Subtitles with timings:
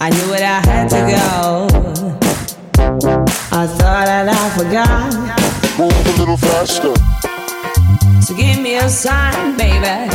[0.00, 1.66] I knew I had to go.
[3.50, 5.12] I thought that I forgot.
[5.76, 6.94] Move a little faster.
[8.20, 10.08] So give me a sign, baby.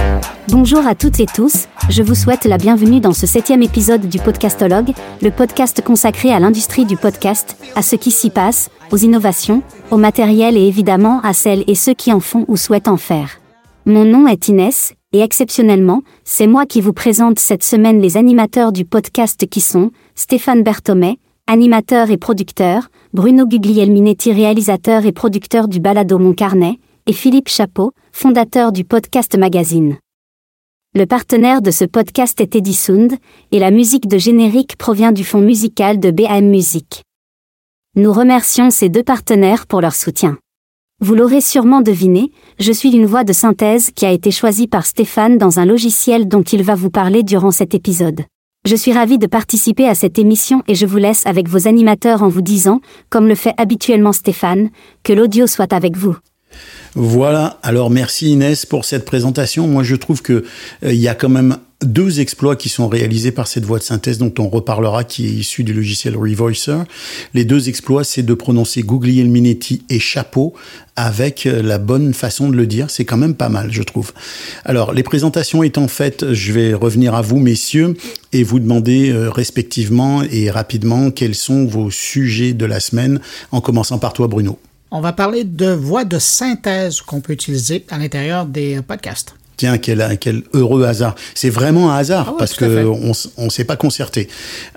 [0.48, 4.20] Bonjour à toutes et tous, je vous souhaite la bienvenue dans ce septième épisode du
[4.20, 9.64] Podcastologue, le podcast consacré à l'industrie du podcast, à ce qui s'y passe, aux innovations,
[9.92, 13.42] au matériel et évidemment à celles et ceux qui en font ou souhaitent en faire.
[13.86, 18.72] Mon nom est Inès, et exceptionnellement, c'est moi qui vous présente cette semaine les animateurs
[18.72, 25.80] du podcast qui sont Stéphane Berthomet, animateur et producteur, Bruno Guglielminetti, réalisateur et producteur du
[25.80, 29.98] Balado Mon Carnet, et Philippe Chapeau, fondateur du Podcast Magazine.
[30.94, 33.18] Le partenaire de ce podcast est Edisound,
[33.52, 37.02] et la musique de générique provient du fonds musical de BAM Music.
[37.96, 40.38] Nous remercions ces deux partenaires pour leur soutien.
[41.00, 44.88] Vous l'aurez sûrement deviné, je suis une voix de synthèse qui a été choisie par
[44.88, 48.22] Stéphane dans un logiciel dont il va vous parler durant cet épisode.
[48.66, 52.24] Je suis ravi de participer à cette émission et je vous laisse avec vos animateurs
[52.24, 52.82] en vous disant,
[53.12, 54.72] comme le fait habituellement Stéphane,
[55.04, 56.18] que l'audio soit avec vous.
[56.96, 59.68] Voilà, alors merci Inès pour cette présentation.
[59.68, 60.44] Moi je trouve que
[60.84, 63.84] euh, il y a quand même deux exploits qui sont réalisés par cette voix de
[63.84, 66.80] synthèse dont on reparlera, qui est issue du logiciel Revoicer.
[67.36, 70.54] Les deux exploits, c'est de prononcer Guglielminetti et Chapeau
[70.96, 72.90] avec euh, la bonne façon de le dire.
[72.90, 74.12] C'est quand même pas mal, je trouve.
[74.66, 77.96] Alors, les présentations étant faites, je vais revenir à vous, messieurs,
[78.34, 83.20] et vous demander euh, respectivement et rapidement quels sont vos sujets de la semaine,
[83.52, 84.58] en commençant par toi, Bruno.
[84.92, 89.36] On va parler de voix de synthèse qu'on peut utiliser à l'intérieur des podcasts.
[89.58, 91.16] Tiens, quel, quel heureux hasard.
[91.34, 94.28] C'est vraiment un hasard Ah ouais, parce que on, on s'est pas concerté.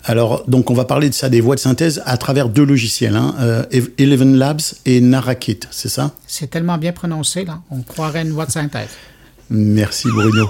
[0.05, 3.14] Alors, donc, on va parler de ça, des voix de synthèse à travers deux logiciels,
[3.14, 3.62] hein, euh,
[3.98, 6.12] Eleven Labs et Narakit, c'est ça?
[6.27, 8.88] C'est tellement bien prononcé, là, on croirait une voix de synthèse.
[9.50, 10.48] Merci Bruno.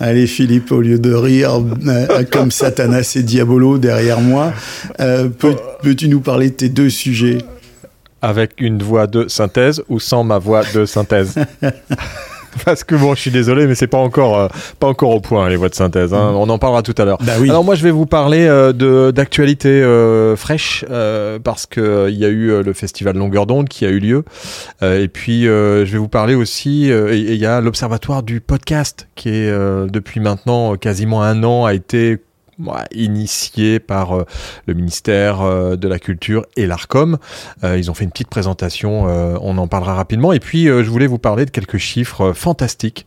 [0.00, 4.52] Allez Philippe, au lieu de rire euh, comme Satanas et Diabolo derrière moi,
[5.00, 7.38] euh, peux- peux-tu nous parler de tes deux sujets?
[8.22, 11.34] Avec une voix de synthèse ou sans ma voix de synthèse
[12.64, 14.48] Parce que bon, je suis désolé, mais c'est pas encore euh,
[14.80, 16.14] pas encore au point les voix de synthèse.
[16.14, 16.32] hein.
[16.34, 17.18] On en parlera tout à l'heure.
[17.20, 17.50] Bah oui.
[17.50, 22.16] Alors moi, je vais vous parler euh, de d'actualité euh, fraîche euh, parce que il
[22.16, 24.24] y a eu euh, le festival Longueur d'onde qui a eu lieu,
[24.82, 26.86] et puis je vais vous parler aussi.
[26.88, 29.50] il y a l'observatoire du podcast qui est
[29.90, 32.18] depuis maintenant quasiment un an a été
[32.94, 34.24] initié par euh,
[34.66, 37.18] le ministère euh, de la Culture et l'ARCOM.
[37.64, 40.32] Euh, ils ont fait une petite présentation, euh, on en parlera rapidement.
[40.32, 43.06] Et puis, euh, je voulais vous parler de quelques chiffres euh, fantastiques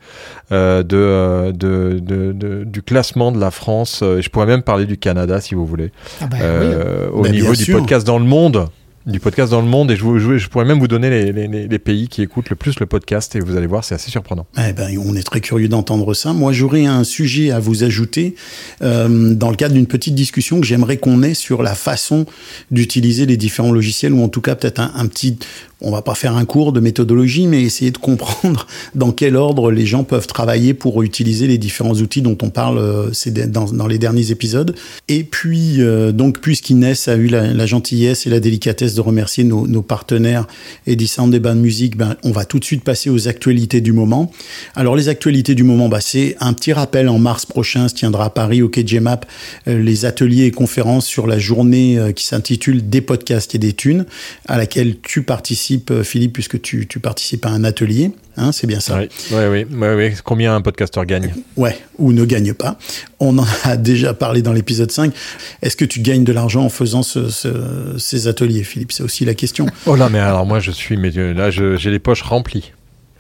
[0.52, 4.02] euh, de, euh, de, de- de- du classement de la France.
[4.04, 6.42] Euh, je pourrais même parler du Canada, si vous voulez, Ah ben oui.
[6.44, 7.80] Euh, au niveau du sûr.
[7.80, 8.68] podcast dans le monde.
[9.10, 12.52] Du podcast dans le monde, et je, pourrais même vous donner les, pays qui écoutent
[12.52, 14.46] le plus le podcast, et vous allez voir, c'est assez surprenant.
[14.58, 16.32] Eh ben, on est très curieux d'entendre ça.
[16.32, 18.36] Moi, j'aurais un sujet à vous ajouter
[18.84, 22.28] euh, dans le cadre d'une petite discussion que j'aimerais qu'on ait sur la façon
[22.70, 25.40] d'utiliser les différents logiciels, ou en tout cas peut-être un petit.
[25.82, 29.72] On va pas faire un cours de méthodologie, mais essayer de comprendre dans quel ordre
[29.72, 33.88] les gens peuvent travailler pour utiliser les différents outils dont on parle euh, de- dans,
[33.88, 34.76] les derniers épisodes.
[35.08, 39.82] Et puis, euh, donc, puisqu'Inès a eu la, gentillesse et la délicatesse de remercier nos,
[39.82, 40.48] partenaires
[40.86, 40.98] et
[41.40, 44.32] Band Music, ben, on va tout de suite passer aux actualités du moment.
[44.76, 47.08] Alors, les actualités du moment, bah, c'est un petit rappel.
[47.08, 49.26] En mars prochain se tiendra à Paris, au KGMAP,
[49.68, 53.74] euh, les ateliers et conférences sur la journée euh, qui s'intitule Des podcasts et des
[53.74, 54.06] thunes,
[54.48, 58.12] à laquelle tu participes, euh, Philippe, puisque tu, tu participes à un atelier.
[58.38, 58.98] Hein, c'est bien ça.
[59.00, 60.12] Oui, oui, oui, oui.
[60.24, 61.34] Combien un podcasteur gagne?
[61.58, 62.78] Ouais, ou ne gagne pas.
[63.20, 65.14] On en a déjà parlé dans l'épisode 5.
[65.62, 68.92] Est-ce que tu gagnes de l'argent en faisant ce- ce- ces ateliers, Philippe?
[68.92, 69.66] C'est aussi la question.
[69.86, 72.72] Oh là, mais alors moi, je suis, mais euh, là, j'ai les poches remplies.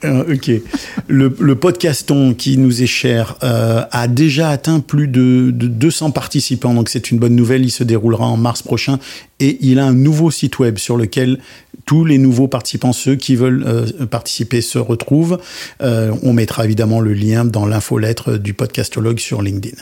[0.05, 0.49] Euh, ok.
[1.09, 6.11] Le, le podcaston qui nous est cher euh, a déjà atteint plus de, de 200
[6.11, 7.65] participants, donc c'est une bonne nouvelle.
[7.65, 8.97] Il se déroulera en mars prochain
[9.41, 11.39] et il a un nouveau site web sur lequel
[11.89, 15.39] tous les nouveaux participants, ceux qui veulent euh, participer, se retrouvent.
[15.81, 19.81] Euh, on mettra évidemment le lien dans l'infolettre du podcastologue sur LinkedIn.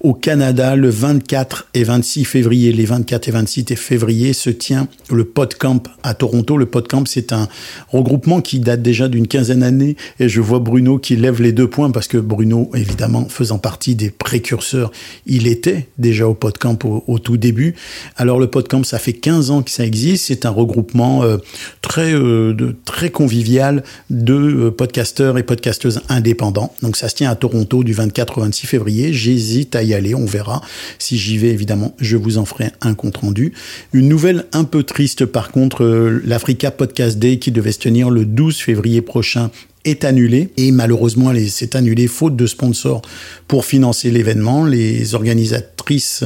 [0.00, 5.22] Au Canada, le 24 et 26 février, les 24 et 26 février, se tient le
[5.22, 6.56] PodCamp à Toronto.
[6.56, 7.46] Le PodCamp, c'est un
[7.88, 11.70] regroupement qui date déjà d'une quinzaine d'années et je vois Bruno qui lève les deux
[11.70, 14.90] points parce que Bruno, évidemment, faisant partie des précurseurs,
[15.26, 17.76] il était déjà au PodCamp au, tout début.
[18.16, 20.24] Alors le PodCamp, ça fait 15 ans que ça existe.
[20.26, 21.38] C'est un regroupement euh,
[21.80, 22.54] très, euh,
[22.84, 26.74] très convivial de euh, podcasteurs et podcasteuses indépendants.
[26.82, 29.12] Donc ça se tient à Toronto du 24 au 26 février.
[29.12, 30.62] J'hésite à y aller, on verra.
[30.98, 33.52] Si j'y vais, évidemment, je vous en ferai un compte rendu.
[33.92, 38.10] Une nouvelle un peu triste, par contre, euh, l'Africa Podcast Day qui devait se tenir
[38.10, 39.50] le 12 février prochain
[39.84, 43.02] est annulé et malheureusement c'est annulé faute de sponsors
[43.48, 44.64] pour financer l'événement.
[44.64, 46.24] Les organisatrices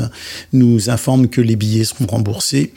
[0.52, 2.72] nous informent que les billets seront remboursés.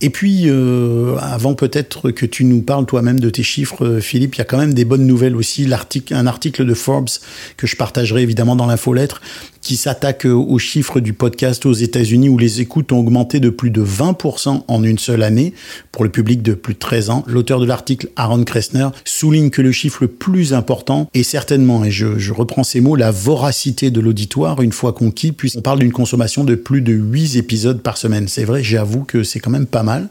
[0.00, 4.34] Et puis, euh, avant peut-être que tu nous parles toi-même de tes chiffres, euh, Philippe,
[4.34, 5.64] il y a quand même des bonnes nouvelles aussi.
[5.64, 7.08] L'article, un article de Forbes
[7.56, 9.20] que je partagerai évidemment dans l'infolettre,
[9.62, 13.70] qui s'attaque aux chiffres du podcast aux États-Unis où les écoutes ont augmenté de plus
[13.70, 15.54] de 20% en une seule année
[15.92, 17.24] pour le public de plus de 13 ans.
[17.26, 21.90] L'auteur de l'article, Aaron Kressner, souligne que le chiffre le plus important est certainement, et
[21.90, 25.92] je, je reprends ces mots, la voracité de l'auditoire une fois conquis, puisqu'on parle d'une
[25.92, 28.28] consommation de plus de 8 épisodes par semaine.
[28.28, 30.08] C'est vrai, j'avoue que c'est quand même pas mal.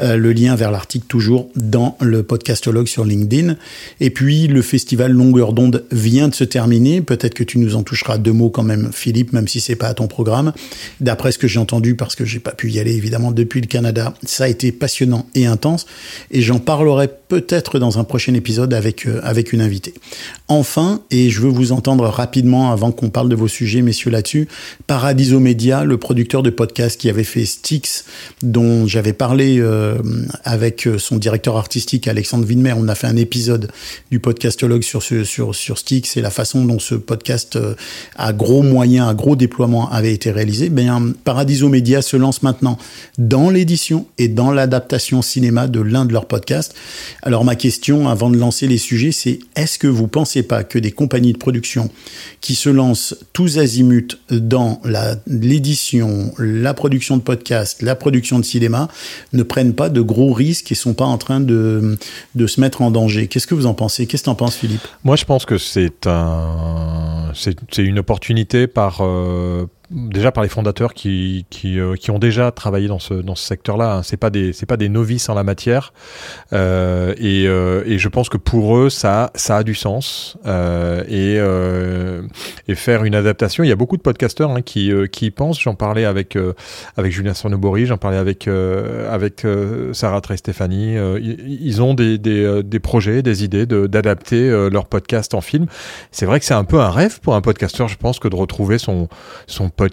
[0.00, 3.56] Euh, le lien vers l'article toujours dans le podcastologue sur LinkedIn.
[4.00, 7.00] Et puis, le festival Longueur d'onde vient de se terminer.
[7.00, 9.88] Peut-être que tu nous en toucheras deux mots quand même, Philippe, même si c'est pas
[9.88, 10.52] à ton programme.
[11.00, 13.66] D'après ce que j'ai entendu, parce que j'ai pas pu y aller évidemment depuis le
[13.66, 15.86] Canada, ça a été passionnant et intense.
[16.30, 19.94] Et j'en parlerai peut-être dans un prochain épisode avec, euh, avec une invitée.
[20.48, 24.48] Enfin, et je veux vous entendre rapidement avant qu'on parle de vos sujets, messieurs, là-dessus,
[24.86, 28.04] Paradiso Media, le producteur de podcast qui avait fait Styx,
[28.42, 29.96] dont j'avais parlé euh,
[30.44, 32.74] avec son directeur artistique Alexandre Widmer.
[32.76, 33.70] On a fait un épisode
[34.10, 35.78] du podcastologue sur, ce, sur, sur
[36.16, 37.74] et la façon dont ce podcast euh,
[38.16, 40.68] à gros moyens, à gros déploiement avait été réalisé.
[40.68, 42.76] Bien, Paradiso Media se lance maintenant
[43.18, 46.74] dans l'édition et dans l'adaptation cinéma de l'un de leurs podcasts.
[47.22, 50.78] Alors ma question avant de lancer les sujets, c'est est-ce que vous pensez pas que
[50.80, 51.88] des compagnies de production
[52.40, 54.80] qui se lancent tous azimuts dans
[55.26, 58.88] l'édition, la production de podcasts, la production de cinéma,
[59.32, 61.96] ne prennent pas de gros risques et sont pas en train de,
[62.34, 63.28] de se mettre en danger?
[63.28, 64.06] Qu'est-ce que vous en pensez?
[64.06, 64.86] Qu'est-ce que t'en penses, Philippe?
[65.04, 67.32] Moi, je pense que c'est un,
[67.78, 72.88] une opportunité par euh, déjà par les fondateurs qui qui, euh, qui ont déjà travaillé
[72.88, 73.96] dans ce dans ce secteur-là.
[73.96, 74.02] hein.
[74.02, 75.92] C'est pas des pas des novices en la matière
[76.52, 80.36] Euh, et euh, et je pense que pour eux ça ça a du sens
[81.08, 81.38] et
[82.68, 83.62] et faire une adaptation.
[83.64, 85.60] Il y a beaucoup de podcasteurs hein, qui qui y pensent.
[85.60, 86.36] J'en parlais avec
[86.96, 89.46] avec Julien Sonobori, j'en parlais avec avec
[89.92, 90.96] Sarah Trey Stéphanie.
[91.20, 95.66] Ils, ont des des, des projets, des idées d'adapter leur podcast en film.
[96.10, 98.36] C'est vrai que c'est un peu un rêve pour un podcasteur, je pense, que de
[98.36, 99.08] retrouver son
[99.46, 99.83] son podcast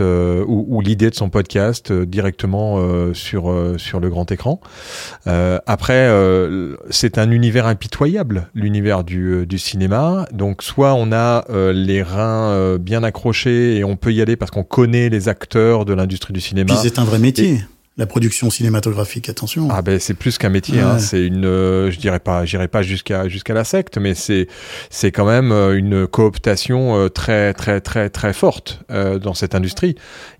[0.00, 4.60] euh, ou, ou l'idée de son podcast euh, directement euh, sur sur le grand écran.
[5.66, 6.10] Après,
[6.90, 10.26] c'est un univers impitoyable, l'univers du, du cinéma.
[10.32, 14.64] Donc, soit on a les reins bien accrochés et on peut y aller parce qu'on
[14.64, 16.74] connaît les acteurs de l'industrie du cinéma.
[16.74, 17.60] Puis c'est un vrai métier,
[17.98, 19.68] la production cinématographique, attention.
[19.70, 20.82] Ah ben c'est plus qu'un métier, Ouais.
[20.82, 20.98] hein.
[20.98, 24.48] c'est une, euh, je dirais pas, j'irai pas jusqu'à jusqu'à la secte, mais c'est
[24.90, 29.54] c'est quand même euh, une cooptation euh, très très très très forte euh, dans cette
[29.54, 29.94] industrie.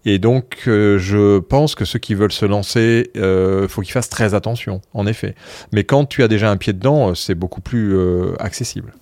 [0.04, 3.10] Et donc je pense que ceux qui veulent se lancer,
[3.68, 5.34] faut qu'ils fassent très attention, en effet.
[5.72, 7.96] Mais quand tu as déjà un pied dedans, c'est beaucoup plus
[8.38, 8.92] accessible.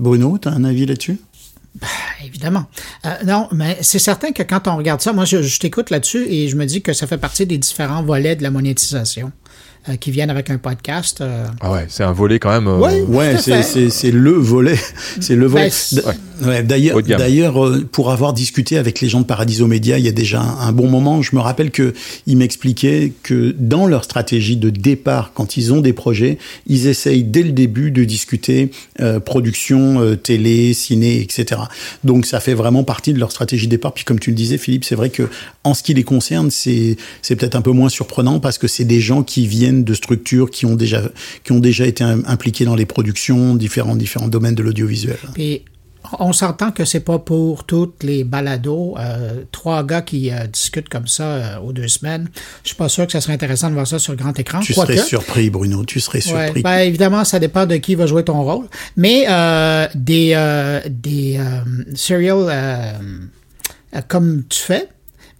[0.00, 1.18] Bruno, t'as un avis là-dessus?
[2.24, 2.66] Évidemment.
[3.04, 6.26] Euh, non, mais c'est certain que quand on regarde ça, moi, je, je t'écoute là-dessus
[6.28, 9.32] et je me dis que ça fait partie des différents volets de la monétisation
[9.88, 11.20] euh, qui viennent avec un podcast.
[11.20, 11.46] euh.
[11.60, 12.66] Ah ouais, c'est un volet quand même.
[12.68, 13.36] euh, Ouais.
[13.38, 13.62] C'est, fait.
[13.62, 14.76] c'est, c'est le volet.
[15.20, 15.70] C'est le volet.
[15.92, 20.04] Ben, ouais, d'ailleurs, d'ailleurs, euh, pour avoir discuté avec les gens de Paradiso Media il
[20.04, 21.94] y a déjà un, un bon moment, je me rappelle que
[22.26, 27.24] ils m'expliquaient que dans leur stratégie de départ, quand ils ont des projets, ils essayent
[27.24, 31.60] dès le début de discuter euh, production, euh, télé, ciné, etc.
[32.04, 33.92] Donc ça fait vraiment partie de leur stratégie de départ.
[33.94, 35.28] Puis comme tu le disais, Philippe, c'est vrai que
[35.64, 38.84] en ce qui les concerne, c'est c'est peut-être un peu moins surprenant parce que c'est
[38.84, 41.02] des gens qui viennent de structures qui ont déjà
[41.44, 45.18] qui ont déjà été im- impliqués dans les productions, différents différents domaines de l'audiovisuel.
[45.34, 45.62] Puis
[46.20, 48.94] on s'entend que c'est pas pour toutes les balados.
[48.96, 52.28] euh, trois gars qui euh, discutent comme ça euh, aux deux semaines.
[52.62, 54.60] Je suis pas sûr que ça serait intéressant de voir ça sur grand écran.
[54.60, 55.84] Tu serais surpris, Bruno.
[55.84, 56.62] Tu serais Ouais, surpris.
[56.62, 58.66] ben, évidemment, ça dépend de qui va jouer ton rôle.
[58.96, 60.36] Mais euh, des,
[60.88, 61.40] des
[61.96, 62.94] serial
[64.08, 64.88] comme tu fais,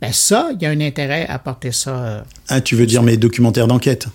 [0.01, 2.25] ben ça, il y a un intérêt à porter ça.
[2.49, 4.07] Ah, tu veux dire mes documentaires d'enquête?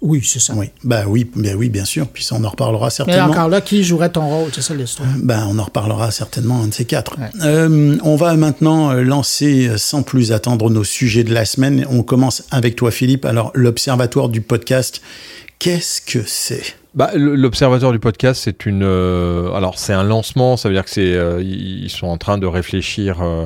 [0.00, 0.54] Oui, c'est ça.
[0.56, 0.66] Oui.
[0.84, 2.06] Bah oui, bien oui, bien sûr.
[2.06, 3.30] Puis ça, on en reparlera Mais certainement.
[3.30, 4.50] encore là, qui jouerait ton rôle?
[4.54, 5.08] C'est ça l'histoire.
[5.16, 7.18] Ben, on en reparlera certainement un de ces quatre.
[7.18, 7.30] Ouais.
[7.42, 11.84] Euh, on va maintenant euh, lancer, euh, sans plus attendre, nos sujets de la semaine.
[11.90, 13.24] On commence avec toi, Philippe.
[13.24, 15.02] Alors, l'Observatoire du podcast,
[15.58, 16.76] qu'est-ce que c'est?
[16.94, 18.82] Bah, l- l'observateur du podcast, c'est une.
[18.82, 20.56] euh, alors, c'est un lancement.
[20.56, 21.14] Ça veut dire que c'est.
[21.14, 23.44] euh, ils sont en train de réfléchir euh,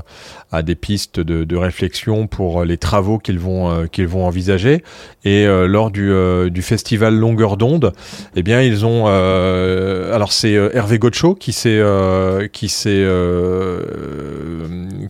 [0.52, 4.84] à des pistes de, réflexion pour les travaux qu'ils vont qu'ils vont envisager.
[5.24, 6.12] Et lors du,
[6.50, 7.92] du festival Longueur d'onde,
[8.36, 9.06] eh bien, ils ont.
[9.06, 11.80] alors, c'est Hervé Gotcho qui s'est
[12.52, 12.68] qui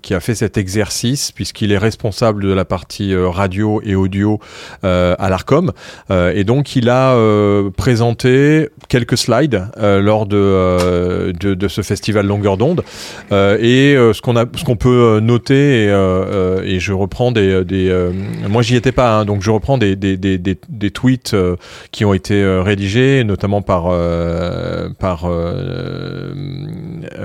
[0.03, 4.39] qui a fait cet exercice puisqu'il est responsable de la partie radio et audio
[4.85, 5.73] à l'Arcom.
[6.11, 11.83] Et donc, il a euh, présenté quelques slides euh, lors de, euh, de, de ce
[11.83, 12.83] festival longueur d'onde
[13.31, 15.89] et ce qu'on a ce qu'on peut noter et,
[16.65, 18.11] et je reprends des, des
[18.49, 21.35] moi j'y étais pas hein, donc je reprends des, des, des, tweets
[21.91, 23.85] qui ont été rédigés notamment par
[24.99, 25.31] par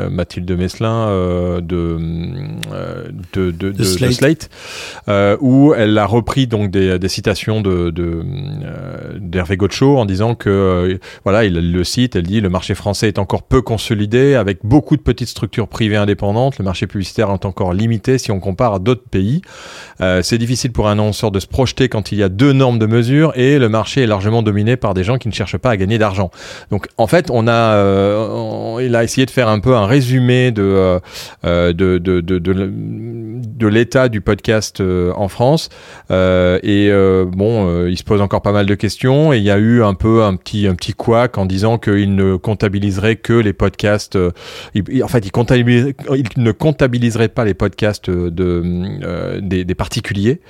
[0.10, 1.08] Mathilde Meslin
[1.62, 1.98] de,
[3.34, 4.14] de, de, de, de Slate.
[4.14, 4.50] Slate,
[5.42, 7.62] où elle a repris donc des, des citations
[9.20, 13.08] d'Hervé Gotcho en disant que euh, voilà il le cite elle dit le marché français
[13.08, 16.58] est encore peu consolidé avec beaucoup de petites structures privées indépendantes.
[16.58, 19.42] Le marché publicitaire est encore limité si on compare à d'autres pays.
[20.02, 22.80] Euh, c'est difficile pour un annonceur de se projeter quand il y a deux normes
[22.80, 25.72] de mesure et le marché est largement dominé par des gens qui ne cherchent pas
[25.72, 26.32] à gagner d'argent.
[26.72, 30.52] Donc en fait on a euh, il a essayé de faire un peu un résumé
[30.52, 31.00] de
[31.44, 35.70] de de de, de, l'état du podcast en France.
[36.10, 36.92] Et
[37.28, 39.94] bon, il se pose encore pas mal de questions et il y a eu un
[39.94, 44.16] peu un petit un petit couac en disant qu'il ne comptabiliserait que les podcasts.
[44.16, 44.32] euh,
[45.04, 45.94] en fait, il,
[46.38, 48.62] ne comptabiliserait pas les podcasts de
[49.04, 50.42] euh, des, particuliers,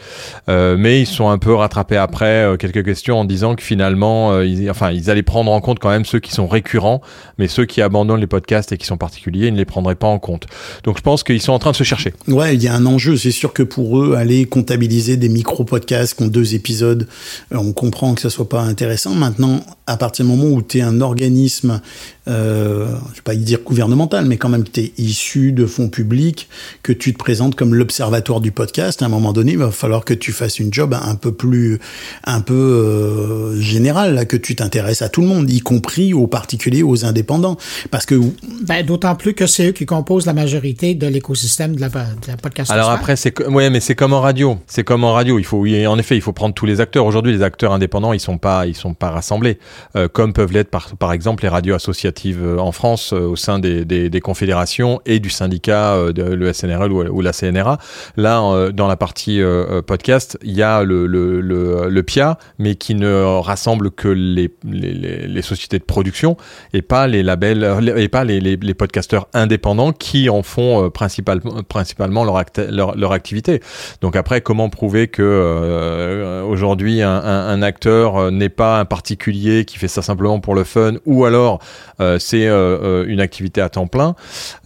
[0.50, 4.40] euh, mais ils sont un peu rattrapés après quelques questions en disant que finalement,
[4.70, 7.02] enfin, ils allaient prendre en compte quand même ceux qui sont récurrents,
[7.38, 10.08] mais ceux qui abandonnent les podcasts et qui sont particuliers, ils ne les prendraient pas
[10.08, 10.48] en compte.
[10.84, 12.14] Donc, je pense qu'ils sont en train de se chercher.
[12.28, 13.18] Ouais, il y a un enjeu.
[13.18, 17.08] C'est sûr que pour eux, aller comptabiliser des micro-podcasts qui ont deux épisodes,
[17.52, 18.87] on comprend que ça soit pas intéressant.
[19.16, 21.82] Maintenant, à partir du moment où tu es un organisme,
[22.28, 25.66] euh, je vais pas y dire gouvernemental, mais quand même que tu es issu de
[25.66, 26.50] fonds publics,
[26.84, 30.04] que tu te présentes comme l'observatoire du podcast, à un moment donné, il va falloir
[30.04, 31.80] que tu fasses une job un peu plus,
[32.26, 36.28] un peu euh, général, là, que tu t'intéresses à tout le monde, y compris aux
[36.28, 37.58] particuliers, aux indépendants.
[37.92, 38.20] Parce que
[38.64, 42.28] Ben, D'autant plus que c'est eux qui composent la majorité de l'écosystème de la, de
[42.28, 42.72] la podcast.
[42.72, 44.58] Alors après, c'est ouais, mais c'est comme en radio.
[44.68, 45.40] C'est comme en radio.
[45.40, 47.06] Il faut, en effet, il faut prendre tous les acteurs.
[47.06, 49.60] Aujourd'hui, les acteurs indépendants, ils sont pas, ils sont pas rassemblés,
[49.96, 53.36] euh, comme peuvent l'être par, par exemple les radios associatives euh, en France euh, au
[53.36, 57.78] sein des, des, confédérations et du syndicat le SNRL ou, la CNRA.
[58.18, 59.42] Là, dans la partie
[59.86, 65.28] podcast, il y a le, le, le, PIA, mais qui ne rassemble que les, les,
[65.28, 66.36] les, sociétés de production
[66.74, 67.64] et pas les labels
[67.96, 72.98] et pas les, les, les podcasteurs indépendants qui en font principal, principalement leur, acte- leur,
[72.98, 73.62] leur activité.
[74.02, 79.88] Donc après, comment prouver que aujourd'hui un, un, acteur n'est pas un particulier qui fait
[79.88, 81.60] ça simplement pour le fun ou alors
[82.00, 84.16] euh, c'est euh, euh, une activité à temps plein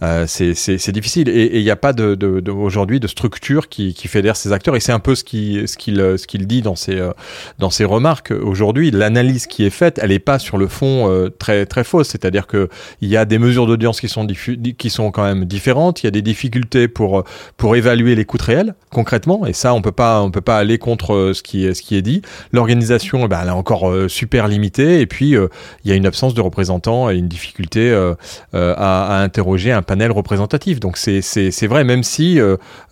[0.02, 1.28] euh, c'est difficile.
[1.28, 4.80] Et il n'y a pas de, aujourd'hui de structure qui, qui fédère ces acteurs et
[4.80, 7.10] c'est un peu ce qui ce qu'il ce qu'il dit dans ses
[7.58, 8.32] dans ses remarques.
[8.32, 12.08] Aujourd'hui l'analyse qui est faite elle n'est pas sur le fond très très fausse.
[12.08, 12.68] C'est-à-dire que
[13.00, 16.02] il y a des mesures d'audience qui sont qui sont quand même différentes.
[16.02, 17.24] Il y a des difficultés pour
[17.56, 19.46] pour évaluer les coûts réels concrètement.
[19.46, 22.02] Et ça on peut pas on peut pas aller contre ce qui ce qui est
[22.02, 22.22] dit.
[22.52, 25.00] L'organisation eh ben, elle est encore euh, super limitée.
[25.00, 25.48] Et puis euh,
[25.84, 28.14] il y a une absence de représentants et une difficulté euh,
[28.52, 30.80] à, à interroger un panel représentatif.
[30.80, 32.38] Donc c'est c'est c'est vrai même si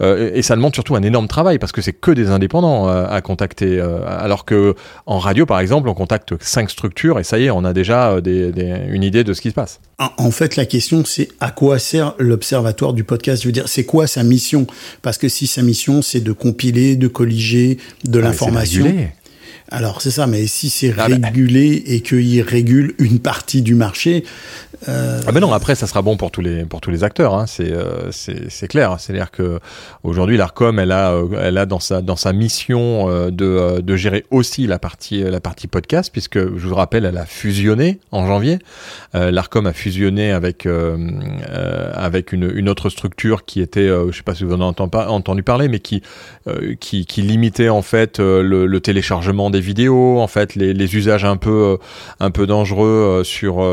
[0.00, 3.80] et ça demande surtout un énorme travail parce que c'est que des indépendants à contacter
[4.06, 4.74] alors que
[5.06, 8.20] en radio par exemple on contacte cinq structures et ça y est on a déjà
[8.20, 9.80] des, des- une idée de ce qui se passe.
[10.16, 13.42] En fait, la question, c'est à quoi sert l'observatoire du podcast?
[13.42, 14.66] Je veux dire, c'est quoi sa mission?
[15.02, 18.86] Parce que si sa mission, c'est de compiler, de colliger de Ah, l'information.
[19.70, 21.28] Alors, c'est ça, mais si c'est Ah, bah.
[21.28, 24.24] régulé et qu'il régule une partie du marché,
[24.88, 27.34] euh, Ah ben non, après ça sera bon pour tous les pour tous les acteurs,
[27.34, 27.46] hein.
[27.46, 28.96] c'est euh, c'est clair.
[28.98, 29.60] C'est-à-dire que
[30.02, 33.80] aujourd'hui l'Arcom, elle a euh, elle a dans sa dans sa mission euh, de euh,
[33.80, 37.98] de gérer aussi la partie la partie podcast, puisque je vous rappelle, elle a fusionné
[38.12, 38.58] en janvier.
[39.12, 44.44] L'Arcom a fusionné avec avec une une autre structure qui était, je sais pas si
[44.44, 46.02] vous en avez entendu, par- entendu parler, mais qui
[46.80, 51.24] qui qui limitait en fait le, le téléchargement des vidéos, en fait les les usages
[51.24, 51.78] un peu
[52.20, 53.64] un peu dangereux sur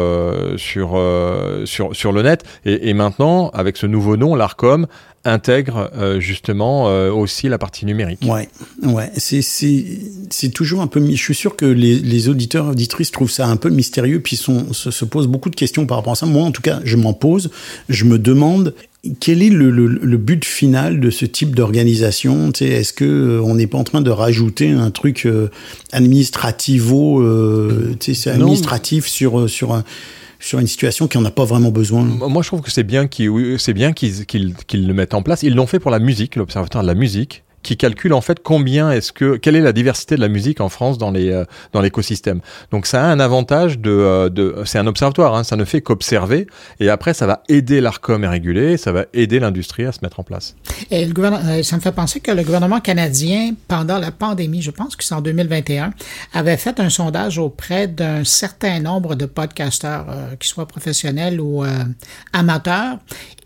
[0.58, 4.88] sur euh, sur sur le net et, et maintenant avec ce nouveau nom l'Arcom
[5.26, 8.20] intègre euh, justement euh, aussi la partie numérique.
[8.26, 8.48] Ouais,
[8.84, 9.86] ouais, c'est c'est
[10.30, 11.06] c'est toujours un peu.
[11.06, 14.74] Je suis sûr que les, les auditeurs auditrices trouvent ça un peu mystérieux, puis sont,
[14.74, 16.26] se, se posent beaucoup de questions par rapport à ça.
[16.26, 17.52] Moi, en tout cas, je m'en pose.
[17.90, 18.74] Je me demande
[19.20, 22.52] quel est le, le, le but final de ce type d'organisation?
[22.60, 25.50] Est-ce que euh, on n'est pas en train de rajouter un truc euh,
[25.92, 27.96] administrativo, euh,
[28.28, 29.84] administratif sur sur un
[30.40, 32.04] sur une situation qui en a pas vraiment besoin.
[32.04, 35.44] Moi, je trouve que c'est bien qu'ils le mettent en place.
[35.44, 38.92] Ils l'ont fait pour la musique, l'Observatoire de la musique, qui calcule en fait combien
[38.92, 41.44] est-ce que quelle est la diversité de la musique en France dans les euh,
[41.74, 42.40] dans l'écosystème.
[42.72, 45.82] Donc ça a un avantage de, euh, de c'est un observatoire, hein, ça ne fait
[45.82, 46.48] qu'observer
[46.80, 50.22] et après ça va aider l'Arcom à réguler, ça va aider l'industrie à se mettre
[50.22, 50.56] en place.
[50.94, 55.04] Euh, ça me fait penser que le gouvernement canadien, pendant la pandémie, je pense que
[55.04, 55.94] c'est en 2021,
[56.34, 61.66] avait fait un sondage auprès d'un certain nombre de podcasteurs, euh, qu'ils soient professionnels ou
[62.32, 63.00] amateurs.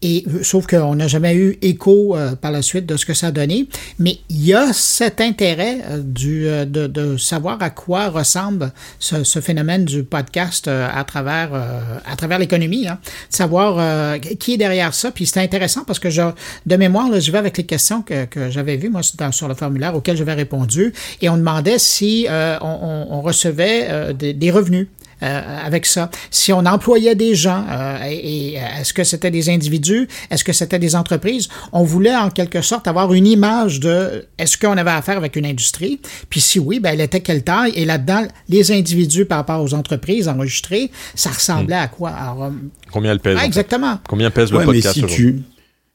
[0.03, 3.31] Et sauf qu'on n'a jamais eu écho par la suite de ce que ça a
[3.31, 3.67] donné,
[3.99, 9.85] mais il y a cet intérêt euh, euh, de, savoir à quoi ressemble ce, phénomène
[9.85, 12.99] du podcast euh, à travers l'économie, hein.
[13.29, 15.11] savoir qui est derrière ça.
[15.11, 16.21] Puis c'est intéressant parce que je,
[16.65, 19.95] de mémoire, là, je vais avec les questions que, j'avais vues moi sur le formulaire
[19.95, 24.87] auquel j'avais répondu, et on demandait si on, recevait des, revenus
[25.25, 26.09] avec ça.
[26.29, 30.53] Si on employait des gens, euh, et, et est-ce que c'était des individus, est-ce que
[30.53, 34.91] c'était des entreprises, on voulait en quelque sorte avoir une image de est-ce qu'on avait
[34.91, 35.99] affaire avec une industrie,
[36.29, 39.73] puis si oui, ben elle était quelle taille, et là-dedans, les individus par rapport aux
[39.73, 42.09] entreprises enregistrées, ça ressemblait à quoi?
[42.11, 42.49] Alors, euh,
[42.91, 43.47] Combien elle pèse ah, en fait?
[43.47, 43.99] Exactement.
[44.07, 45.33] Combien pèse le Ouais, mais podcast si aujourd'hui?
[45.35, 45.43] tu,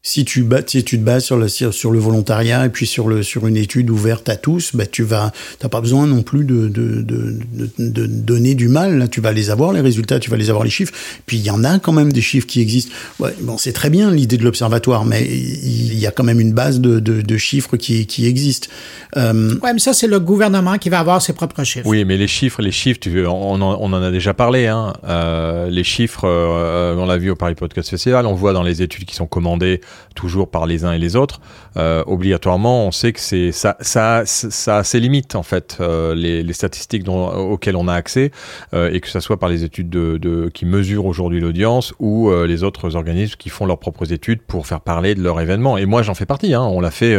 [0.08, 2.86] si tu, bas, si tu te bases sur le, sur sur le volontariat et puis
[2.86, 6.22] sur, le, sur une étude ouverte à tous, bah, tu vas, t'as pas besoin non
[6.22, 8.98] plus de, de, de, de, de donner du mal.
[8.98, 10.92] Là, tu vas les avoir, les résultats, tu vas les avoir, les chiffres.
[11.26, 12.92] Puis il y en a quand même des chiffres qui existent.
[13.18, 16.52] Ouais, bon, c'est très bien l'idée de l'observatoire, mais il y a quand même une
[16.52, 18.68] base de, de, de chiffres qui, qui existe.
[19.16, 21.86] Euh, Ouais, mais ça, c'est le gouvernement qui va avoir ses propres chiffres.
[21.88, 24.68] Oui, mais les chiffres, les chiffres, tu veux, on, en, on en a déjà parlé.
[24.68, 24.92] Hein.
[25.04, 28.82] Euh, les chiffres, euh, on l'a vu au Paris Podcast Festival, on voit dans les
[28.82, 29.80] études qui sont commandées
[30.14, 31.40] toujours par les uns et les autres.
[31.76, 36.52] Euh, obligatoirement, on sait que c'est ça, ça, a ses limites en fait, euh, les,
[36.52, 38.30] statistiques auxquelles on a accès,
[38.72, 42.30] euh, et que ça soit par les études de, de qui mesurent aujourd'hui l'audience ou
[42.30, 45.76] les autres organismes qui font leurs propres études pour faire parler de leur événement.
[45.76, 46.54] Et moi, j'en fais partie.
[46.54, 46.62] Hein.
[46.62, 47.16] On l'a fait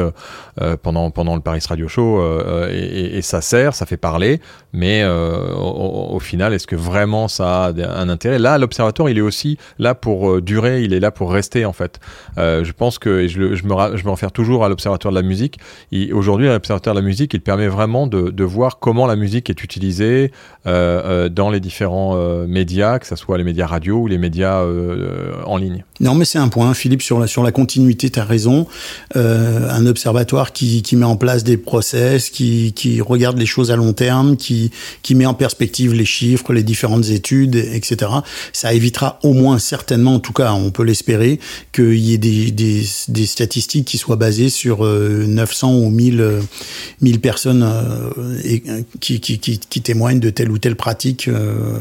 [0.81, 2.21] pendant le Paris Radio Show,
[2.69, 4.41] et, ça sert, ça fait parler,
[4.73, 8.39] mais au, au, final, est-ce que vraiment ça a un intérêt?
[8.39, 11.99] Là, l'observatoire, il est aussi là pour durer, il est là pour rester en fait.
[12.67, 15.25] Je pense que je, le, je, me, je me réfère toujours à l'observatoire de la
[15.25, 15.57] musique.
[16.11, 19.63] Aujourd'hui, l'observatoire de la musique, il permet vraiment de, de voir comment la musique est
[19.63, 20.31] utilisée
[20.65, 24.17] euh, euh, dans les différents euh, médias, que ce soit les médias radio ou les
[24.17, 24.63] médias
[25.45, 25.83] en ligne.
[25.99, 28.67] Non, mais c'est un point, Philippe, sur la, sur la continuité, tu as raison.
[29.15, 33.75] Un observatoire qui, qui met en place des process, qui, qui regarde les choses à
[33.75, 34.71] long terme, qui,
[35.03, 38.11] qui met en perspective les chiffres, les différentes études, etc.
[38.51, 41.39] Ça évitera au moins certainement, en tout cas, on peut l'espérer,
[41.71, 46.21] qu'il y ait des, des, des, statistiques qui soient basées sur euh, 900 ou 1000,
[46.21, 46.41] euh,
[47.01, 48.63] 1000 personnes euh, et,
[48.99, 51.77] qui, qui, qui, qui, témoignent de telle ou telle pratique euh,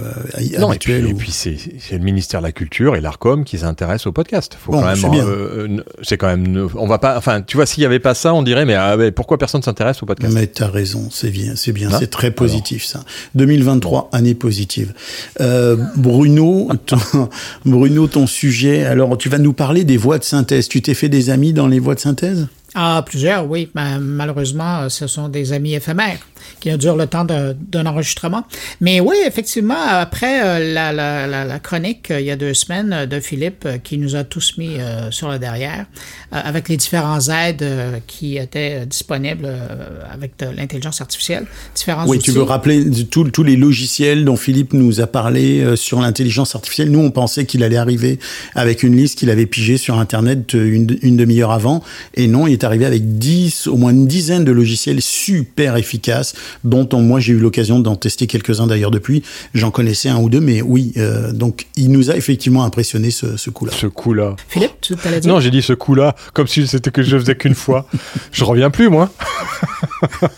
[0.58, 1.00] non, habituelle.
[1.00, 1.16] Et puis, ou...
[1.16, 1.56] puis c'est
[1.92, 4.56] le ministère de la Culture et l'Arcom qui s'intéressent au podcast.
[4.60, 7.82] Faut bon, quand même, euh, c'est quand même, on va pas, enfin, tu vois, s'il
[7.82, 10.34] y avait pas ça, on dirait, mais, ah, mais pourquoi personne s'intéresse au podcast?
[10.34, 13.04] Mais t'as raison, c'est bien, c'est bien, hein c'est très positif ça.
[13.34, 14.92] 2023, année positive.
[15.40, 16.98] Euh, Bruno, ton,
[17.64, 18.84] Bruno, ton sujet.
[18.84, 20.55] Alors, tu vas nous parler des voix de synthèse.
[20.62, 22.46] Tu t'es fait des amis dans les voix de synthèse?
[22.74, 23.70] Ah, plusieurs, oui.
[23.74, 26.18] Mais malheureusement, ce sont des amis éphémères
[26.60, 28.44] qui durent le temps d'un enregistrement.
[28.80, 32.54] Mais oui, effectivement, après euh, la, la, la, la, chronique euh, il y a deux
[32.54, 35.86] semaines de Philippe euh, qui nous a tous mis euh, sur le derrière
[36.32, 39.66] avec les différents aides euh, qui étaient disponibles euh,
[40.12, 42.26] avec de l'intelligence artificielle, différents Oui, outils.
[42.26, 46.90] tu veux rappeler tous les logiciels dont Philippe nous a parlé euh, sur l'intelligence artificielle.
[46.90, 48.18] Nous, on pensait qu'il allait arriver
[48.54, 51.82] avec une liste qu'il avait pigée sur Internet une, une demi-heure avant.
[52.14, 56.25] Et non, il est arrivé avec 10, au moins une dizaine de logiciels super efficaces
[56.64, 59.22] dont on, moi j'ai eu l'occasion d'en tester quelques-uns d'ailleurs depuis.
[59.54, 63.36] J'en connaissais un ou deux, mais oui, euh, donc il nous a effectivement impressionné ce,
[63.36, 63.72] ce coup-là.
[63.72, 64.36] Ce coup-là.
[64.48, 67.36] Philippe, tu allais dire Non, j'ai dit ce coup-là, comme si c'était que je faisais
[67.36, 67.86] qu'une fois.
[68.32, 69.10] Je reviens plus, moi.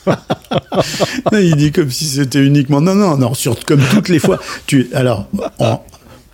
[1.33, 2.81] il dit comme si c'était uniquement.
[2.81, 4.39] Non, non, non, sur, comme toutes les fois.
[4.67, 5.83] Tu, alors, en,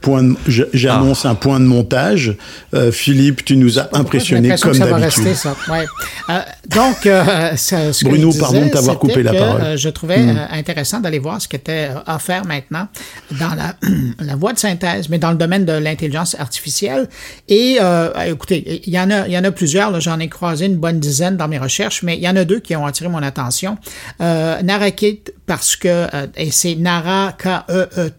[0.05, 1.31] point j'annonce ah.
[1.31, 2.37] un point de montage.
[2.75, 5.35] Euh, Philippe, tu nous as impressionné comme d'habitude.
[5.69, 5.87] Ouais.
[6.29, 9.61] Euh, donc, euh, ce, ce Bruno, disais, pardon de t'avoir coupé la que, parole.
[9.63, 10.49] Euh, je trouvais mm.
[10.53, 12.89] intéressant d'aller voir ce qui était offert maintenant
[13.31, 13.77] dans la,
[14.21, 17.09] la voie de synthèse, mais dans le domaine de l'intelligence artificielle.
[17.49, 19.99] Et euh, écoutez, il y en a, il y en a plusieurs.
[20.01, 22.61] J'en ai croisé une bonne dizaine dans mes recherches, mais il y en a deux
[22.61, 23.79] qui ont attiré mon attention.
[24.21, 28.11] Euh, Narakit parce que et c'est nara k e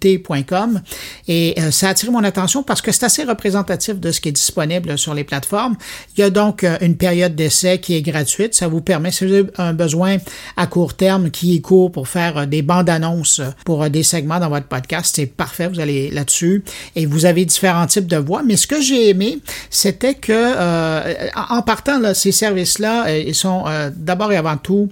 [1.27, 4.31] et ça a attiré mon attention parce que c'est assez représentatif de ce qui est
[4.31, 5.75] disponible sur les plateformes.
[6.15, 8.55] Il y a donc euh, une période d'essai qui est gratuite.
[8.55, 10.17] Ça vous permet, si vous avez un besoin
[10.57, 14.39] à court terme qui est court pour faire euh, des bandes annonces pour des segments
[14.39, 15.67] dans votre podcast, c'est parfait.
[15.67, 16.63] Vous allez là-dessus
[16.95, 18.41] et vous avez différents types de voix.
[18.43, 24.31] Mais ce que j'ai aimé, c'était que euh, en partant ces services-là, ils sont d'abord
[24.31, 24.89] et avant tout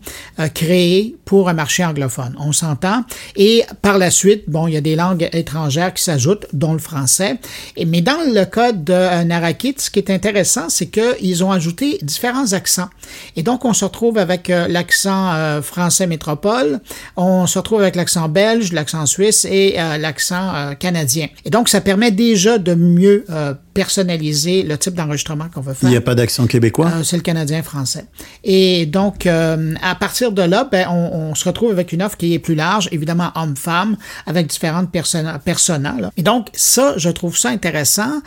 [0.54, 2.36] créés pour un marché anglophone.
[2.40, 3.04] On s'entend.
[3.36, 6.80] Et par la suite, bon, il y a des langues étrangères qui s'ajoutent, dont le
[6.80, 7.40] français.
[7.78, 11.52] Et, mais dans le cas de euh, Narakit, ce qui est intéressant, c'est qu'ils ont
[11.52, 12.90] ajouté différents accents.
[13.36, 16.80] Et donc, on se retrouve avec euh, l'accent euh, français métropole,
[17.16, 21.28] on se retrouve avec l'accent belge, l'accent suisse et l'accent canadien.
[21.46, 23.26] Et donc, ça permet déjà de mieux
[23.74, 25.90] personnaliser le type d'enregistrement qu'on veut faire.
[25.90, 26.92] Il n'y a pas d'accent québécois?
[27.04, 28.06] c'est le canadien-français.
[28.44, 32.34] Et donc, à partir de là, ben, on, on, se retrouve avec une offre qui
[32.34, 36.10] est plus large, évidemment homme-femme, avec différentes personnes personnelles.
[36.18, 38.22] Et donc, ça, je trouve ça intéressant,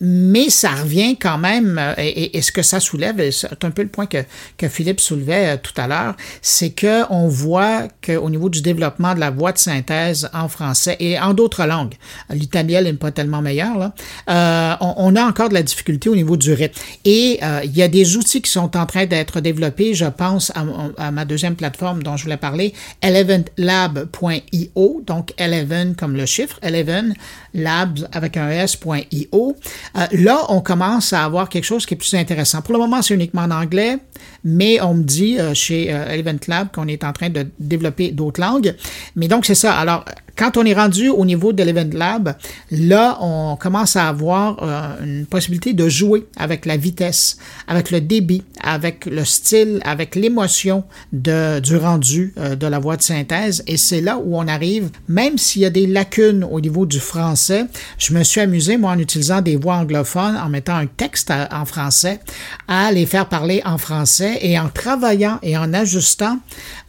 [0.00, 3.88] mais ça revient quand même, euh, et, ce que ça soulève, c'est un peu le
[3.88, 4.18] point que,
[4.58, 9.20] que Philippe soulevait euh, tout à l'heure, c'est qu'on voit qu'au niveau du développement de
[9.20, 11.94] la voix de synthèse en français et en d'autres langues,
[12.28, 13.94] l'italien n'est pas tellement meilleur, là,
[14.28, 16.78] euh, on, a encore de la difficulté au niveau du rythme.
[17.06, 20.66] Et il y a des outils qui sont en train d'être développés, je pense à,
[20.98, 27.14] à, ma deuxième plateforme dont je voulais parler, eleventlab.io, donc eleven comme le chiffre, eleven
[27.60, 29.56] labs avec un s.io.
[29.96, 32.62] Euh, là, on commence à avoir quelque chose qui est plus intéressant.
[32.62, 33.98] Pour le moment, c'est uniquement en anglais,
[34.44, 38.10] mais on me dit euh, chez euh, Eleven Lab qu'on est en train de développer
[38.10, 38.74] d'autres langues.
[39.16, 39.74] Mais donc, c'est ça.
[39.74, 40.04] Alors,
[40.40, 42.34] quand on est rendu au niveau de l'Event Lab,
[42.70, 47.36] là, on commence à avoir euh, une possibilité de jouer avec la vitesse,
[47.68, 53.02] avec le débit, avec le style, avec l'émotion du rendu euh, de la voix de
[53.02, 53.62] synthèse.
[53.66, 57.00] Et c'est là où on arrive, même s'il y a des lacunes au niveau du
[57.00, 57.66] français,
[57.98, 61.66] je me suis amusé, moi, en utilisant des voix anglophones, en mettant un texte en
[61.66, 62.18] français,
[62.66, 66.38] à les faire parler en français et en travaillant et en ajustant,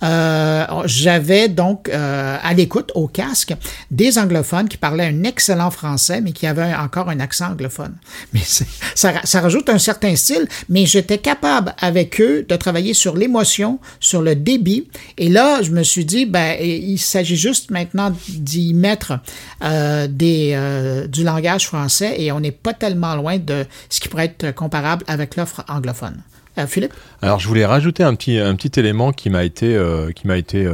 [0.04, 3.41] euh, j'avais donc à l'écoute au casque
[3.90, 7.96] des anglophones qui parlaient un excellent français, mais qui avaient encore un accent anglophone.
[8.34, 13.16] Mais ça, ça rajoute un certain style, mais j'étais capable avec eux de travailler sur
[13.16, 14.88] l'émotion, sur le débit.
[15.18, 19.20] Et là, je me suis dit, ben, il s'agit juste maintenant d'y mettre
[19.64, 24.08] euh, des, euh, du langage français et on n'est pas tellement loin de ce qui
[24.08, 26.22] pourrait être comparable avec l'offre anglophone.
[26.58, 26.94] Euh, Philippe?
[27.22, 29.80] Alors, je voulais rajouter un petit, un petit élément qui m'a été,
[30.16, 30.68] qui m'a été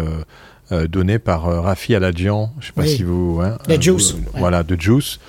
[0.72, 3.40] euh, euh, donné par euh, Rafi Aladjian, je sais pas si vous...
[3.42, 4.16] Hein, de Juice.
[4.34, 5.20] Voilà, de Juice.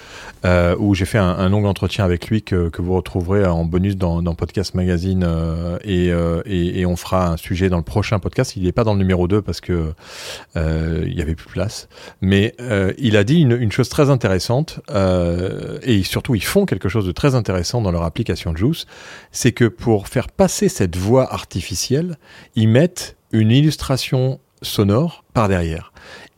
[0.44, 3.64] Euh, où j'ai fait un, un, long entretien avec lui que, que vous retrouverez en
[3.64, 7.76] bonus dans, dans Podcast Magazine euh, et, euh, et, et, on fera un sujet dans
[7.76, 8.54] le prochain podcast.
[8.54, 9.94] Il n'est pas dans le numéro 2 parce que
[10.56, 11.88] euh, il y avait plus de place.
[12.20, 12.54] Mais
[12.98, 14.80] il a dit une, une, chose très intéressante
[15.82, 18.86] et surtout ils font quelque chose de très intéressant dans leur application Juice,
[19.32, 22.16] c'est que pour faire passer cette voix artificielle,
[22.54, 25.92] ils mettent une illustration sonore derrière.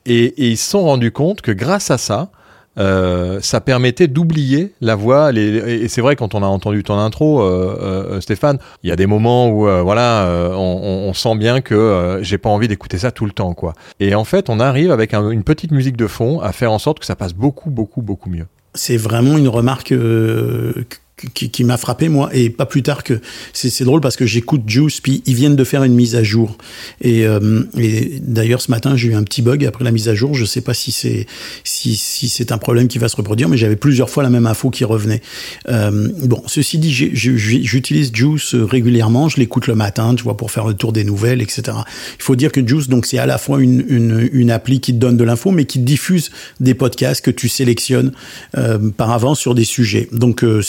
[0.04, 2.30] Et, ils se sont rendus compte que grâce à ça,
[2.78, 5.32] euh, ça permettait d'oublier la voix.
[5.32, 8.92] Les, et c'est vrai quand on a entendu ton intro, euh, euh, Stéphane, il y
[8.92, 13.24] a des moments où voilà, on, sent bien que j'ai pas envie d'écouter ça tout
[13.24, 13.74] le temps, quoi.
[13.98, 16.78] Et en fait, on arrive avec un, une petite musique de fond à faire en
[16.78, 18.46] sorte que ça passe beaucoup, beaucoup, beaucoup mieux.
[18.74, 19.92] C'est vraiment une remarque
[21.34, 23.20] qui, qui m'a frappé moi et pas plus tard que
[23.52, 26.56] c'est drôle parce que j'écoute Juice puis ils viennent de faire une mise à jour.
[27.00, 30.14] Et, euh, et d'ailleurs ce matin j'ai eu un petit bug après la mise à
[30.14, 30.34] jour.
[30.34, 31.26] Je sais pas si c'est
[31.64, 34.46] si, si c'est un problème qui va se reproduire mais j'avais plusieurs fois la même
[34.46, 35.22] info qui revenait.
[35.68, 39.28] Euh, bon ceci dit j'utilise Juice régulièrement.
[39.28, 41.78] Je l'écoute le matin tu vois pour faire le tour des nouvelles etc
[42.18, 44.92] il faut dire que Juice donc c'est à la fois une, une, une appli qui
[44.92, 46.30] te donne de l'info mais qui diffuse
[46.60, 48.12] des podcasts que tu sélectionnes
[48.56, 50.08] euh, par avance sur des sujets.
[50.12, 50.62] Donc euh,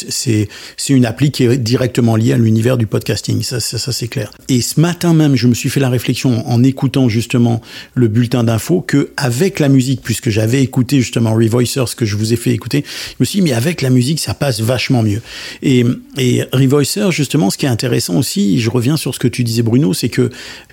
[0.77, 4.31] c'est une appli qui est directement liée à l'univers du podcasting, ça, c'est clair.
[4.49, 7.61] Et ce matin même, je me suis fait la réflexion en écoutant justement
[7.93, 12.15] le bulletin d'infos que avec la musique, puisque j'avais écouté justement Revoicer, ce que je
[12.15, 15.03] vous ai fait écouter, je me suis dit mais avec la musique ça passe vachement
[15.03, 15.21] mieux.
[15.61, 15.85] Et,
[16.17, 19.61] et Revoicer justement, ce qui est intéressant aussi, je reviens sur ce que tu disais
[19.61, 20.29] Bruno, c'est que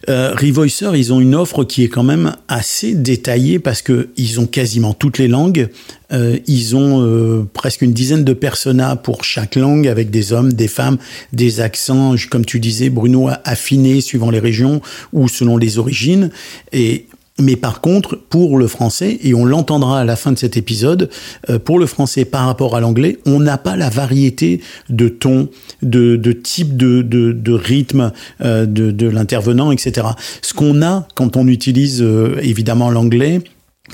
[0.08, 4.40] euh, Revoicer ils ont une offre qui est quand même assez détaillée parce que ils
[4.40, 5.68] ont quasiment toutes les langues,
[6.12, 10.52] euh, ils ont euh, presque une dizaine de personas pour chaque langue, avec des hommes,
[10.52, 10.98] des femmes,
[11.32, 14.80] des accents, comme tu disais, Bruno, affinés suivant les régions
[15.12, 16.30] ou selon les origines.
[16.72, 17.06] Et
[17.40, 21.08] mais par contre, pour le français, et on l'entendra à la fin de cet épisode,
[21.48, 25.48] euh, pour le français par rapport à l'anglais, on n'a pas la variété de tons,
[25.82, 30.08] de, de type de, de, de rythme euh, de, de l'intervenant, etc.
[30.42, 33.40] Ce qu'on a quand on utilise euh, évidemment l'anglais,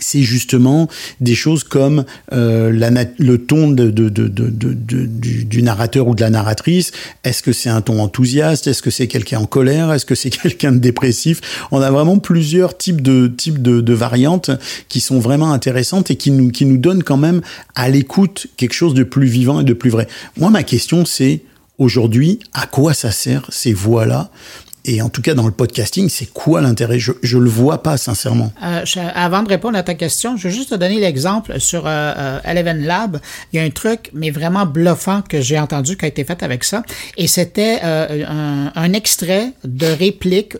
[0.01, 0.89] c'est justement
[1.21, 2.71] des choses comme euh,
[3.19, 6.93] le ton de, de, de, du, du, narrateur ou de la narratrice.
[7.25, 8.67] Est-ce que c'est un ton enthousiaste?
[8.67, 9.93] Est-ce que c'est quelqu'un en colère?
[9.93, 11.41] Est-ce que c'est quelqu'un de dépressif?
[11.71, 14.51] On a vraiment plusieurs types de types de, variantes
[14.89, 17.43] qui sont vraiment intéressantes et qui nous qui nous donnent quand même
[17.77, 20.09] à l'écoute quelque chose de plus vivant et de plus vrai.
[20.37, 21.43] Moi, ma question c'est
[21.79, 24.31] aujourd'hui, à quoi ça sert ces voix-là?
[24.87, 26.99] Et en tout cas, dans le podcasting, c'est quoi l'intérêt?
[26.99, 28.53] Je ne le vois pas, sincèrement.
[28.63, 32.13] Euh, avant de répondre à ta question, je vais juste te donner l'exemple sur euh,
[32.17, 33.19] euh, Eleven Lab.
[33.53, 36.43] Il y a un truc, mais vraiment bluffant, que j'ai entendu qui a été fait
[36.43, 36.83] avec ça.
[37.17, 40.57] Et c'était un, un, extrait de réplique.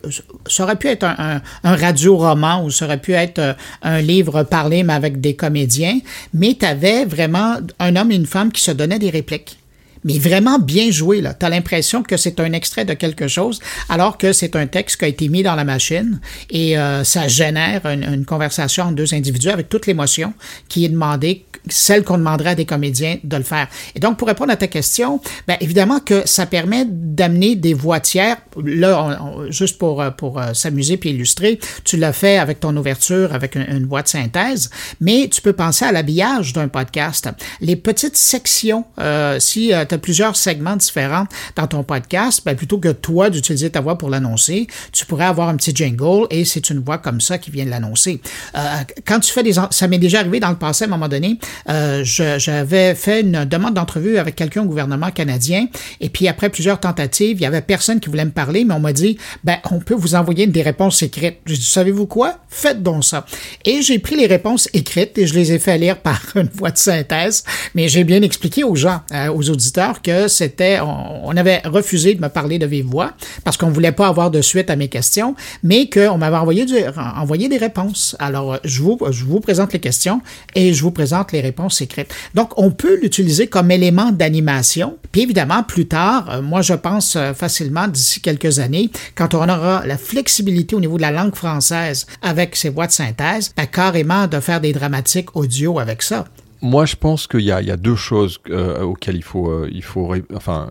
[0.47, 4.81] Ça aurait pu être un, un, radio-roman ou ça aurait pu être un livre parlé,
[4.81, 5.99] mais avec des comédiens.
[6.33, 9.59] Mais tu avais vraiment un homme et une femme qui se donnaient des répliques
[10.05, 11.21] mais vraiment bien joué.
[11.21, 14.97] Tu as l'impression que c'est un extrait de quelque chose, alors que c'est un texte
[14.97, 18.95] qui a été mis dans la machine et euh, ça génère une, une, conversation entre
[18.95, 20.33] deux individus avec toute l'émotion
[20.69, 23.67] qui est demandée celle qu'on demanderait à des comédiens de le faire.
[23.95, 27.99] Et donc, pour répondre à ta question, bien, évidemment que ça permet d'amener des voix
[27.99, 28.37] tiers.
[28.63, 33.33] Là, juste pour, euh, pour euh, s'amuser puis illustrer, tu l'as fait avec ton ouverture,
[33.33, 37.29] avec une, voix de synthèse, mais tu peux penser à l'habillage d'un podcast.
[37.61, 42.91] Les petites sections, euh, si euh, plusieurs segments différents dans ton podcast, bien, plutôt que
[42.91, 46.79] toi d'utiliser ta voix pour l'annoncer, tu pourrais avoir un petit jingle et c'est une
[46.79, 48.21] voix comme ça qui vient de l'annoncer.
[48.55, 48.59] Euh,
[49.05, 49.53] quand tu fais des...
[49.69, 53.45] Ça m'est déjà arrivé dans le passé à un moment donné, euh, j'avais fait une
[53.45, 55.67] demande d'entrevue avec quelqu'un au gouvernement canadien,
[56.01, 58.79] et puis après plusieurs tentatives, il y avait personne qui voulait me parler, mais on
[58.79, 61.37] m'a dit, ben, on peut vous envoyer des réponses écrites.
[61.45, 62.37] J'ai dit, savez-vous quoi?
[62.49, 63.25] Faites donc ça.
[63.63, 66.71] Et j'ai pris les réponses écrites et je les ai fait lire par une voix
[66.71, 71.61] de synthèse, mais j'ai bien expliqué aux gens, euh, aux auditeurs, que c'était, on, avait
[71.65, 73.11] refusé de me parler de vive voix
[73.43, 77.57] parce qu'on voulait pas avoir de suite à mes questions, mais qu'on m'avait envoyé, des
[77.57, 78.15] réponses.
[78.19, 80.21] Alors, je vous, je vous présente les questions
[80.55, 82.13] et je vous présente les réponse secrète.
[82.33, 84.97] Donc, on peut l'utiliser comme élément d'animation.
[85.11, 89.47] Puis évidemment, plus tard, euh, moi je pense euh, facilement d'ici quelques années, quand on
[89.47, 93.65] aura la flexibilité au niveau de la langue française avec ces voix de synthèse, ben,
[93.65, 96.25] carrément de faire des dramatiques audio avec ça.
[96.65, 100.69] Moi, je pense qu'il y, a deux choses euh, auxquelles il faut, il faut, enfin,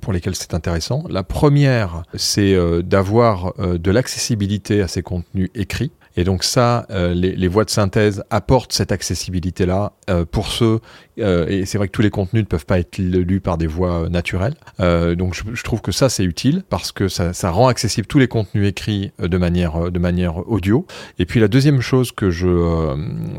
[0.00, 1.04] pour lesquelles c'est intéressant.
[1.08, 5.92] La première, c'est d'avoir de l'accessibilité à ces contenus écrits.
[6.16, 10.80] Et donc ça, euh, les, les, voix de synthèse apportent cette accessibilité-là euh, pour ceux,
[11.20, 13.66] euh, et c'est vrai que tous les contenus ne peuvent pas être lus par des
[13.66, 14.54] voix naturelles.
[14.78, 18.68] donc je, trouve que ça c'est utile parce que ça, rend accessible tous les contenus
[18.68, 20.86] écrits de manière, de manière audio.
[21.18, 22.96] Et puis la deuxième chose que je,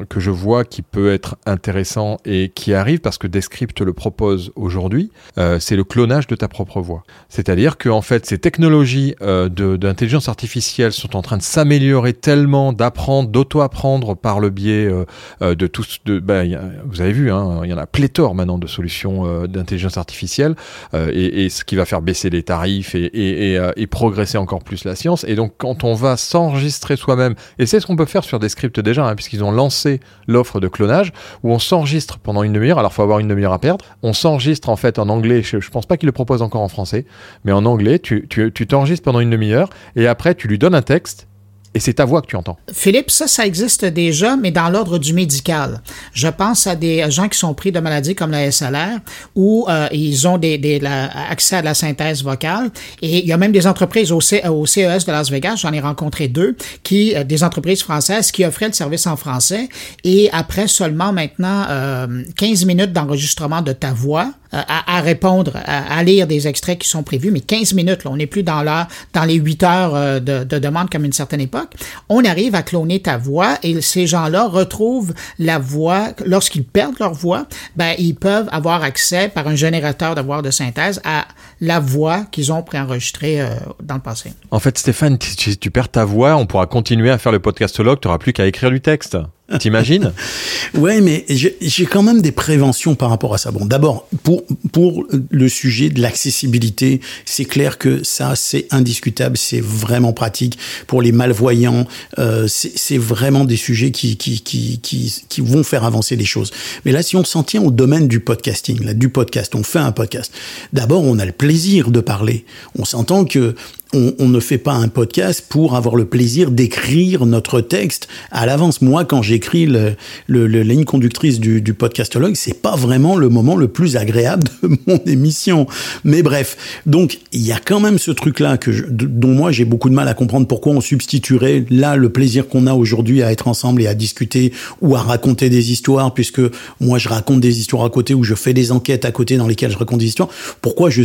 [0.09, 4.51] que je vois qui peut être intéressant et qui arrive parce que Descript le propose
[4.55, 5.11] aujourd'hui,
[5.59, 7.03] c'est le clonage de ta propre voix.
[7.29, 13.29] C'est-à-dire que en fait ces technologies d'intelligence artificielle sont en train de s'améliorer tellement d'apprendre,
[13.29, 15.05] d'auto-apprendre par le biais euh,
[15.41, 15.99] euh, de tous.
[16.05, 19.97] De, ben, vous avez vu, hein, y en a pléthore maintenant de solutions euh, d'intelligence
[19.97, 20.55] artificielle,
[20.93, 24.95] et, et, ce qui va faire baisser les tarifs et, et, progresser encore plus la
[24.95, 25.25] science.
[25.27, 28.49] Et donc, quand on va s'enregistrer soi-même, et c'est ce qu'on peut faire sur des
[28.49, 31.11] scripts déjà, hein, puisqu'ils ont lancé l'offre de clonage,
[31.43, 32.79] où on s'enregistre pendant une demi-heure.
[32.79, 33.85] Alors, faut avoir une demi-heure à perdre.
[34.03, 35.41] On s'enregistre en fait en anglais.
[35.43, 37.05] Je, je pense pas qu'il le propose encore en français,
[37.43, 38.27] mais en anglais, tu
[38.67, 41.27] t'enregistres pendant une demi-heure, et après, tu lui donnes un texte
[41.73, 42.57] et c'est ta voix que tu entends.
[42.73, 45.81] Philippe, ça, ça existe déjà, mais dans l'ordre du médical.
[46.13, 48.99] Je pense à des gens qui sont pris de maladies comme la SLR,
[49.35, 52.71] où euh, ils ont des, des accès à la synthèse vocale.
[53.01, 55.79] Et il y a même des entreprises au, au CES de Las Vegas, j'en ai
[55.79, 59.69] rencontré deux, qui euh, des entreprises françaises qui offraient le service en français.
[60.03, 65.53] Et après seulement maintenant euh, 15 minutes d'enregistrement de ta voix, euh, à, à, répondre,
[65.65, 68.61] à, lire des extraits qui sont prévus, mais 15 minutes, là, on n'est plus dans,
[68.63, 71.73] la, dans les 8 heures euh, de, de demande comme une certaine époque.
[72.09, 77.13] On arrive à cloner ta voix et ces gens-là retrouvent la voix, lorsqu'ils perdent leur
[77.13, 81.25] voix, ben, ils peuvent avoir accès par un générateur de voix de synthèse à
[81.61, 83.49] la voix qu'ils ont préenregistrée euh,
[83.81, 84.33] dans le passé.
[84.49, 87.99] En fait, Stéphane, si tu perds ta voix, on pourra continuer à faire le podcastologue,
[88.01, 89.17] tu n'auras plus qu'à écrire du texte.
[89.59, 90.13] T'imagines
[90.75, 93.51] Ouais, mais j'ai quand même des préventions par rapport à ça.
[93.51, 99.59] Bon, d'abord, pour, pour le sujet de l'accessibilité, c'est clair que ça, c'est indiscutable, c'est
[99.59, 100.57] vraiment pratique.
[100.87, 101.85] Pour les malvoyants,
[102.19, 106.51] euh, c'est vraiment des sujets qui, qui, qui, qui, qui vont faire avancer les choses.
[106.85, 109.79] Mais là, si on s'en tient au domaine du podcasting, là, du podcast, on fait
[109.79, 110.33] un podcast.
[110.71, 111.50] D'abord, on a le plaisir
[111.91, 112.45] de parler.
[112.77, 113.55] On s'entend que
[113.93, 118.45] on, on, ne fait pas un podcast pour avoir le plaisir d'écrire notre texte à
[118.45, 118.81] l'avance.
[118.81, 119.95] Moi, quand j'ai écrit le,
[120.27, 123.97] le, le- la ligne conductrice du, du podcastologue, c'est pas vraiment le moment le plus
[123.97, 125.67] agréable de mon émission.
[126.05, 129.65] Mais bref, donc il y a quand même ce truc-là que je- dont moi j'ai
[129.65, 133.31] beaucoup de mal à comprendre pourquoi on substituerait là le plaisir qu'on a aujourd'hui à
[133.31, 136.41] être ensemble et à discuter ou à raconter des histoires, puisque
[136.79, 139.47] moi je raconte des histoires à côté ou je fais des enquêtes à côté dans
[139.47, 140.29] lesquelles je raconte des histoires.
[140.61, 141.01] Pourquoi je,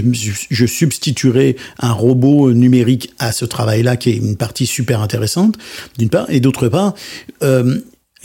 [0.50, 2.75] je substituerais un robot numérique
[3.18, 5.54] à ce travail-là qui est une partie super intéressante
[5.98, 6.94] d'une part et d'autre part.
[7.42, 7.78] Euh,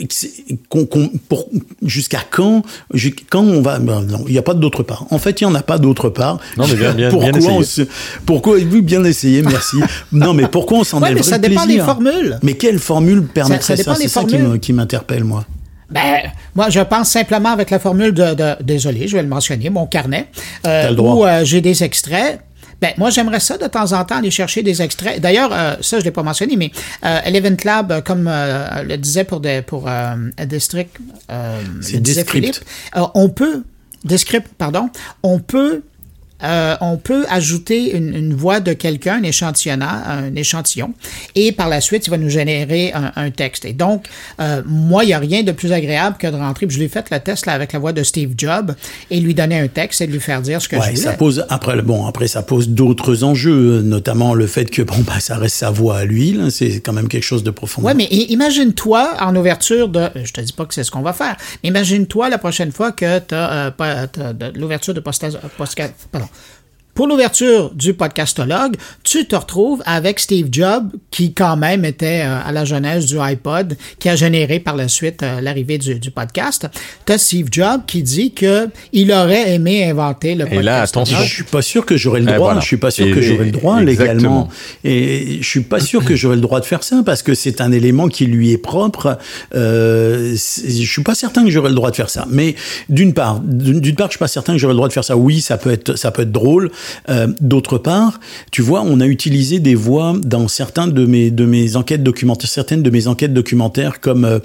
[0.08, 0.30] c'est-
[0.68, 1.48] qu'on- qu'on- pour-
[1.82, 2.62] jusqu'à quand
[3.30, 5.50] quand on va ben non il n'y a pas d'autre part en fait il n'y
[5.52, 7.82] en a pas d'autre part Non, mais bien- bien- pourquoi bien on se-
[8.26, 9.42] pourquoi oui bien essayé?
[9.42, 9.76] Merci
[10.10, 12.38] non mais pourquoi on s'en Ouais, mais ça dépend des plaisir formules.
[12.42, 14.48] mais quelle formule permettrait dépend ça, des c'est ça qui formules.
[14.48, 15.44] me- qui m'interpelle moi
[15.90, 16.22] Ben,
[16.54, 19.86] moi, je pense simplement avec la formule de, de- désolé, je vais le mentionner, mon
[19.86, 20.28] carnet,
[20.66, 21.14] euh, T'as le droit.
[21.16, 22.40] où euh, j'ai des extraits.
[22.82, 25.20] Ben, moi, j'aimerais ça de temps en temps aller chercher des extraits.
[25.20, 26.72] D'ailleurs, euh, ça, je l'ai pas mentionné, mais
[27.04, 30.90] euh, Eleven Lab, euh, comme euh, le disait pour des, pour euh, District,
[31.30, 32.24] euh, le disait.
[32.24, 32.56] Philippe,
[33.14, 33.62] on peut
[34.04, 34.90] Descript, pardon,
[35.22, 35.82] on peut
[36.44, 40.92] euh, on peut ajouter une, une voix de quelqu'un, un échantillonnant, un échantillon,
[41.34, 43.64] et par la suite, il va nous générer un, un texte.
[43.64, 44.06] Et donc,
[44.40, 46.88] euh, moi, il n'y a rien de plus agréable que de rentrer, puis je l'ai
[46.88, 48.74] fait le test là, avec la voix de Steve Jobs,
[49.10, 51.00] et lui donner un texte et de lui faire dire ce que je Ouais, voulais.
[51.02, 54.98] ça pose après le- bon après ça pose d'autres enjeux, notamment le fait que bon
[55.06, 57.82] bah ça reste sa voix à lui, c'est quand même quelque chose de profond.
[57.82, 60.08] Ouais, mais imagine-toi en ouverture de.
[60.24, 62.92] Je te dis pas que c'est ce qu'on va faire, mais imagine-toi la prochaine fois
[62.92, 63.72] que tu as,
[64.54, 65.34] l'ouverture de postage.
[66.10, 66.26] pardon.
[66.94, 72.38] Pour l'ouverture du podcastologue, tu te retrouves avec Steve Jobs, qui quand même était euh,
[72.44, 76.10] à la jeunesse du iPod, qui a généré par la suite euh, l'arrivée du, du
[76.10, 76.68] podcast.
[77.06, 80.64] Tu as Steve Jobs qui dit que il aurait aimé inventer le Et podcast.
[80.66, 81.16] là, attention.
[81.22, 82.48] Je suis pas sûr que j'aurais le Eh, droit.
[82.48, 82.60] voilà.
[82.60, 84.50] Je suis pas sûr Et- que j'aurais le droit et- légalement.
[84.84, 87.62] Et je suis pas sûr que j'aurais le droit de faire ça parce que c'est
[87.62, 89.16] un élément qui lui est propre.
[89.54, 92.26] Euh, je suis pas certain que j'aurais le droit de faire ça.
[92.28, 92.54] Mais
[92.90, 95.04] d'une part, d'une d'une part, je suis pas certain que j'aurais le droit de faire
[95.04, 95.16] ça.
[95.16, 96.70] Oui, ça peut être, ça peut être drôle.
[97.08, 101.44] Euh, D'autre part, tu vois, on a utilisé des voix dans certains de mes de
[101.44, 104.38] mes enquêtes documentaires, certaines de mes enquêtes documentaires, comme euh,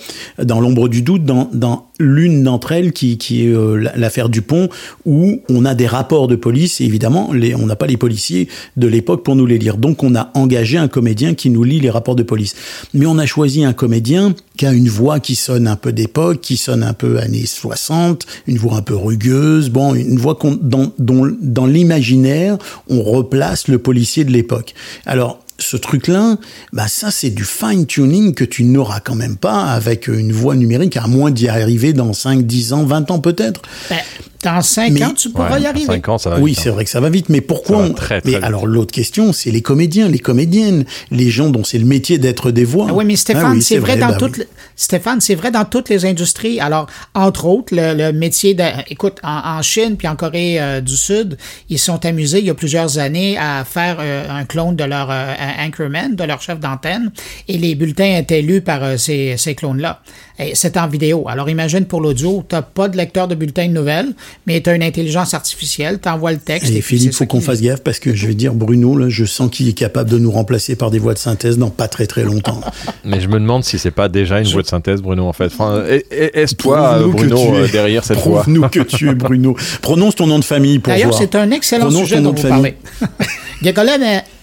[0.43, 4.29] dans l'ombre du doute, dans dans l'une d'entre elles qui qui est euh, la- l'affaire
[4.29, 4.69] Dupont,
[5.05, 8.47] où on a des rapports de police et évidemment, les, on n'a pas les policiers
[8.75, 9.77] de l'époque pour nous les lire.
[9.77, 12.55] Donc, on a engagé un comédien qui nous lit les rapports de police.
[12.93, 16.41] Mais on a choisi un comédien qui a une voix qui sonne un peu d'époque,
[16.41, 20.91] qui sonne un peu années 60, une voix un peu rugueuse, bon, une voix dans,
[20.99, 22.57] dont, dans l'imaginaire,
[22.89, 24.73] on replace le policier de l'époque.
[25.05, 26.38] Alors, ce truc-là,
[26.74, 30.56] bah ça c'est du fine tuning que tu n'auras quand même pas avec une voix
[30.56, 33.62] numérique, à moins d'y arriver dans 5, 10 ans, 20 ans peut-être.
[33.89, 33.98] Ben,
[34.43, 35.86] dans cinq Mais- ans, tu pourras Ouais, y arriver.
[35.86, 36.62] 5 ans, ça va Oui, vite, hein.
[36.65, 38.43] c'est vrai que ça va vite, mais pourquoi on- très, très Mais vite.
[38.43, 42.52] alors l'autre question, c'est les comédiens, les comédiennes, les gens dont c'est le métier d'être
[42.52, 42.88] des voix.
[42.89, 44.43] Ah oui, mais Stéphane, Ah oui, c'est vrai, dans bah toutes oui.
[44.43, 46.60] les- Stéphane, c'est vrai dans toutes les industries.
[46.60, 50.82] Alors, entre autres, le, le métier de, écoute, en, en Chine puis en Corée euh,
[50.82, 51.38] du Sud,
[51.69, 55.10] ils sont amusés il y a plusieurs années à faire euh, un clone de leur
[55.10, 57.12] euh, anchorman, de leur chef d'antenne,
[57.47, 60.02] et les bulletins étaient lus par euh, ces, ces clones-là.
[60.26, 61.26] Et C'est en vidéo.
[61.28, 64.13] Alors, imagine pour l'audio, t'as pas de lecteur de bulletin de nouvelles,
[64.45, 66.71] mais t'as une intelligence artificielle, t'envoies le texte.
[66.71, 69.26] Et Philippe, c'est faut qu'on fasse gaffe parce que je vais dire Bruno, là, je
[69.26, 72.06] sens qu'il est capable de nous remplacer par des voix de synthèse dans pas très
[72.06, 72.62] très longtemps.
[73.04, 75.45] Mais je me demande si c'est pas déjà une voix de synthèse, Bruno, en fait.
[75.47, 79.10] Enfin, est- est- est-ce toi, Bruno, tu es- euh, derrière cette voix Prouve-nous que tu
[79.10, 79.56] es Bruno.
[79.82, 82.76] Prononce ton nom de famille pour D'ailleurs, c'est un excellent Prononce sujet dont vous parlez.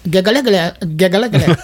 [0.06, 1.56] Gagala, mais- Gagala, Gagala, Gagala, Gagala.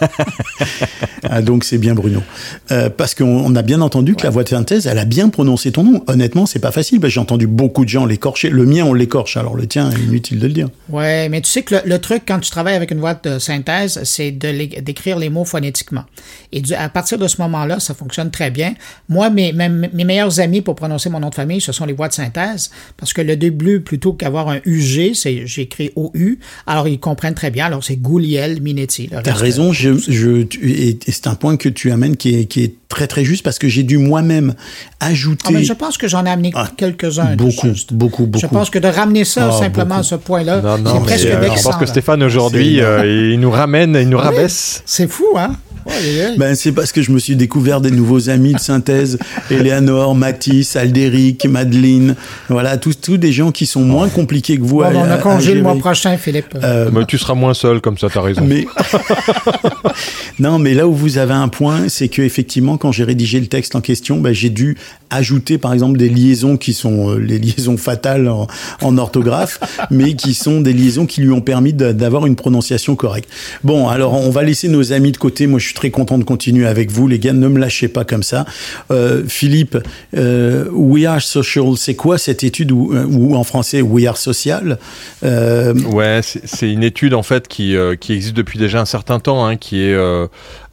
[1.28, 2.22] Ah, donc c'est bien Bruno.
[2.70, 5.28] Euh, parce qu'on on a bien entendu que la voix de synthèse, elle a bien
[5.28, 6.02] prononcé ton nom.
[6.06, 6.98] Honnêtement, c'est pas facile.
[7.04, 8.48] J'ai entendu beaucoup de gens l'écorcher.
[8.50, 9.36] Le mien, on l'écorche.
[9.36, 10.68] Alors le tien, inutile de le dire.
[10.88, 13.38] Ouais, mais tu sais que le, le truc quand tu travailles avec une voix de
[13.38, 16.04] synthèse, c'est d'écrire les mots phonétiquement.
[16.52, 18.74] Et du- à partir de ce moment-là, ça fonctionne très bien.
[19.08, 21.92] Moi, mes, mes, mes meilleurs amis pour prononcer mon nom de famille, ce sont les
[21.92, 25.12] voix de synthèse, parce que le début, plutôt qu'avoir un UG,
[25.44, 26.38] j'écris OU.
[26.66, 27.66] Alors ils comprennent très bien.
[27.66, 27.96] Alors c'est
[28.30, 29.10] Gouliel Minetti.
[29.24, 32.44] T'as raison, je, je, tu- et, et c'est un point que tu amènes qui est,
[32.44, 34.54] qui est très très juste parce que j'ai dû moi-même
[35.00, 35.44] ajouter.
[35.48, 37.34] Ah, mais je pense que j'en ai amené Ah, quelques-uns.
[37.36, 38.38] beaucoup, beaucoup, beaucoup.
[38.40, 40.00] Je pense que de ramener ça Ah, simplement beaucoup.
[40.00, 41.86] à ce point-là, c'est presque euh, je pense que.
[41.86, 44.82] Stéphane, aujourd'hui, euh, il nous ramène, il nous rabaisse.
[44.86, 45.56] C'est fou, hein?
[45.90, 46.36] Ouais.
[46.38, 49.18] Ben, c'est parce que je me suis découvert des nouveaux amis de synthèse,
[49.50, 52.14] Eleanor, Mathis, Aldéric, Madeleine,
[52.48, 54.78] voilà, tous, tous des gens qui sont moins compliqués que vous.
[54.78, 56.54] Bon, à- ben, on a congé le mois prochain, Philippe.
[56.62, 58.42] Euh, Mais tu seras moins seul, comme ça, t'as raison.
[58.46, 58.66] Mais
[60.38, 63.46] non, mais là où vous avez un point, c'est que effectivement, quand j'ai rédigé le
[63.46, 64.76] texte en question, ben, j'ai dû
[65.10, 68.46] ajouter, par exemple, des liaisons qui sont euh, les liaisons fatales en,
[68.80, 69.58] en orthographe,
[69.90, 73.28] mais qui sont des liaisons qui lui ont permis d'avoir une prononciation correcte.
[73.64, 75.46] Bon, alors on va laisser nos amis de côté.
[75.46, 77.32] Moi, je suis très content de continuer avec vous, les gars.
[77.32, 78.44] Ne me lâchez pas comme ça.
[78.90, 79.78] Euh, Philippe,
[80.14, 84.78] euh, We Are Social, c'est quoi cette étude ou, euh, en français We Are Social
[85.22, 89.56] Ouais, c'est une étude en fait qui, qui existe depuis déjà un certain temps, hein,
[89.56, 89.96] qui est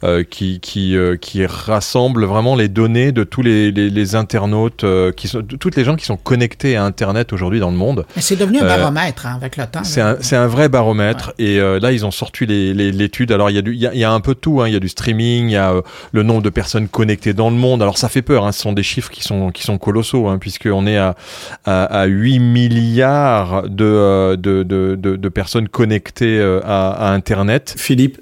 [0.04, 4.84] euh, qui qui, euh, qui rassemble vraiment les données de tous les, les, les internautes,
[4.84, 7.76] euh, qui sont de toutes les gens qui sont connectés à Internet aujourd'hui dans le
[7.76, 8.06] monde.
[8.16, 9.82] C'est devenu un Euh, baromètre hein, avec le temps.
[9.84, 13.32] C'est un, c'est un vrai baromètre et euh, là ils ont sorti les- les- l'étude.
[13.32, 14.60] Alors il y, a du- il y, a, y a un peu tout.
[14.60, 14.68] hein.
[14.68, 15.82] Il y a du streaming, il y a euh,
[16.12, 17.82] le nombre de personnes connectées dans le monde.
[17.82, 18.44] Alors ça fait peur.
[18.46, 18.52] Hein.
[18.52, 21.16] Ce sont des chiffres qui sont qui sont colossaux hein, puisqu'on est à,
[21.64, 27.12] à, à 8 milliards de, euh, de, de, de, de personnes connectées euh, à, à
[27.12, 27.74] Internet.
[27.76, 28.18] Philippe,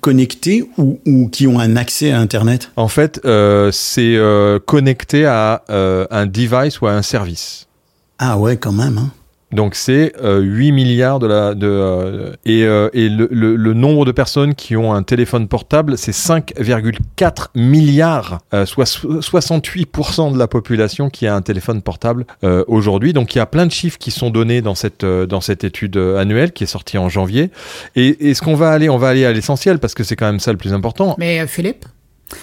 [0.00, 5.26] connectés ou, ou qui ont un accès à Internet En fait, euh, c'est euh, connecté
[5.26, 7.66] à euh, un device ou à un service.
[8.18, 8.98] Ah ouais, quand même.
[8.98, 9.10] Hein.
[9.56, 13.72] Donc c'est euh, 8 milliards de la de euh, et, euh, et le, le, le
[13.74, 20.32] nombre de personnes qui ont un téléphone portable c'est 5,4 milliards euh, soit so- 68%
[20.32, 23.12] de la population qui a un téléphone portable euh, aujourd'hui.
[23.12, 25.64] Donc il y a plein de chiffres qui sont donnés dans cette euh, dans cette
[25.64, 27.50] étude annuelle qui est sortie en janvier.
[27.94, 30.26] Et, et ce qu'on va aller on va aller à l'essentiel parce que c'est quand
[30.26, 31.14] même ça le plus important.
[31.18, 31.84] Mais Philippe,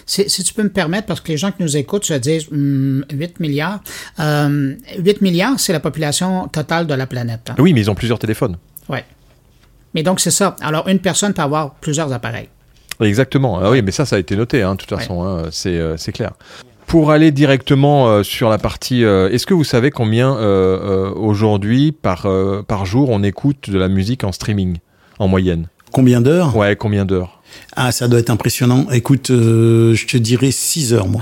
[0.06, 2.48] si, si tu peux me permettre, parce que les gens qui nous écoutent se disent
[2.52, 3.80] hum, 8 milliards.
[4.20, 7.50] Euh, 8 milliards, c'est la population totale de la planète.
[7.50, 7.56] hein.
[7.60, 8.58] oui mais ils ont plusieurs téléphones
[8.90, 9.06] Ouais.
[9.94, 10.56] Mais donc, c'est ça.
[10.62, 12.50] Alors, une personne peut avoir plusieurs appareils.
[13.00, 13.60] Exactement.
[13.62, 14.98] Ah oui, mais ça, ça a été noté, hein, de toute Ouais.
[14.98, 16.32] façon, hein, c'est euh, c'est clair.
[16.88, 21.12] Pour aller directement euh, sur la partie, euh, est-ce que vous savez combien euh, euh,
[21.14, 24.78] aujourd'hui par euh, par jour on écoute de la musique en streaming
[25.20, 25.68] en moyenne?
[25.92, 26.56] Combien d'heures?
[26.58, 27.42] Ouais, combien d'heures?
[27.76, 28.88] Ah, ça doit être impressionnant.
[28.92, 31.22] Écoute, euh, je te dirais 6 heures, moi.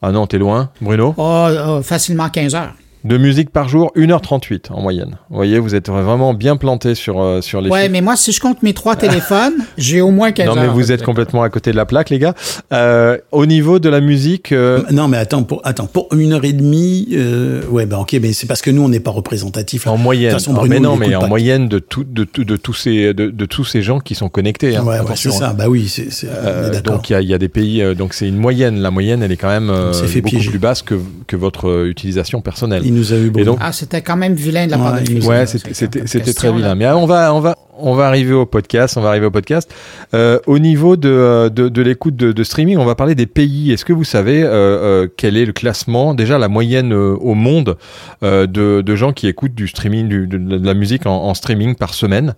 [0.00, 1.14] Ah non, t'es loin, Bruno?
[1.16, 2.74] Oh, oh, facilement 15 heures.
[3.08, 5.16] De musique par jour, 1h38 en moyenne.
[5.30, 7.92] Vous voyez, vous êtes vraiment bien planté sur euh, sur les Ouais, chiffres.
[7.92, 10.62] mais moi, si je compte mes trois téléphones, j'ai au moins 15 Non, heures.
[10.64, 12.34] mais vous êtes complètement à côté de la plaque, les gars.
[12.72, 16.44] Euh, au niveau de la musique, euh, Non, mais attends, pour, attends, pour une heure
[16.44, 19.86] et demie, euh, ouais, bah ok, mais c'est parce que nous, on n'est pas représentatif.
[19.86, 20.32] En moyenne.
[20.32, 21.26] De toute façon, Ah, Bruno, mais non, mais en pas.
[21.28, 22.24] moyenne de, tout, de,
[22.56, 24.76] tous ces, de, de tous ces gens qui sont connectés.
[24.76, 24.84] hein.
[24.84, 25.54] Ouais, c'est ça.
[25.54, 28.12] Bah oui, c'est, Euh, donc il y a, il y a des pays, euh, donc
[28.12, 28.80] c'est une moyenne.
[28.80, 30.50] La moyenne, elle est quand même euh, beaucoup piéger.
[30.50, 30.96] plus basse que,
[31.26, 32.82] que votre utilisation personnelle.
[32.84, 33.52] Il nous a eu Et Bruno.
[33.52, 36.68] donc- Ah, c'était quand même vilain de la part Ouais, de Ouais, c'était très vilain.
[36.68, 36.74] là.
[36.74, 38.96] Mais on va, on va, on va arriver au podcast.
[38.96, 39.70] On va arriver au podcast.
[40.14, 43.26] Euh, au niveau de, euh, de, de l'écoute de, de streaming, on va parler des
[43.26, 43.70] pays.
[43.72, 47.76] Est-ce que vous savez euh, quel est le classement, déjà la moyenne euh, au monde
[48.22, 51.34] euh, de, de gens qui écoutent du streaming, du- de, de la musique en, en
[51.34, 52.34] streaming par semaine?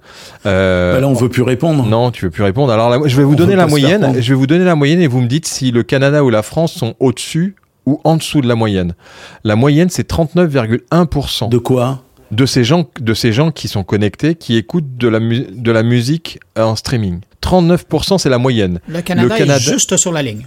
[0.46, 1.86] Euh, Bah là, on veut plus répondre.
[1.86, 2.72] Non, tu veux plus répondre.
[2.72, 4.16] Alors je vais vous On donner la moyenne.
[4.20, 6.42] Je vais vous donner la moyenne et vous me dites si le Canada ou la
[6.42, 7.54] France sont au-dessus
[7.86, 8.94] ou en dessous de la moyenne.
[9.44, 12.02] La moyenne, c'est 39,1% De quoi?
[12.30, 15.70] de ces gens de ces gens qui sont connectés, qui écoutent de la mu- de
[15.72, 17.20] la musique en streaming.
[17.50, 18.80] 39%, c'est la moyenne.
[18.88, 20.44] Le Canada, Le Canada- est juste sur la ligne.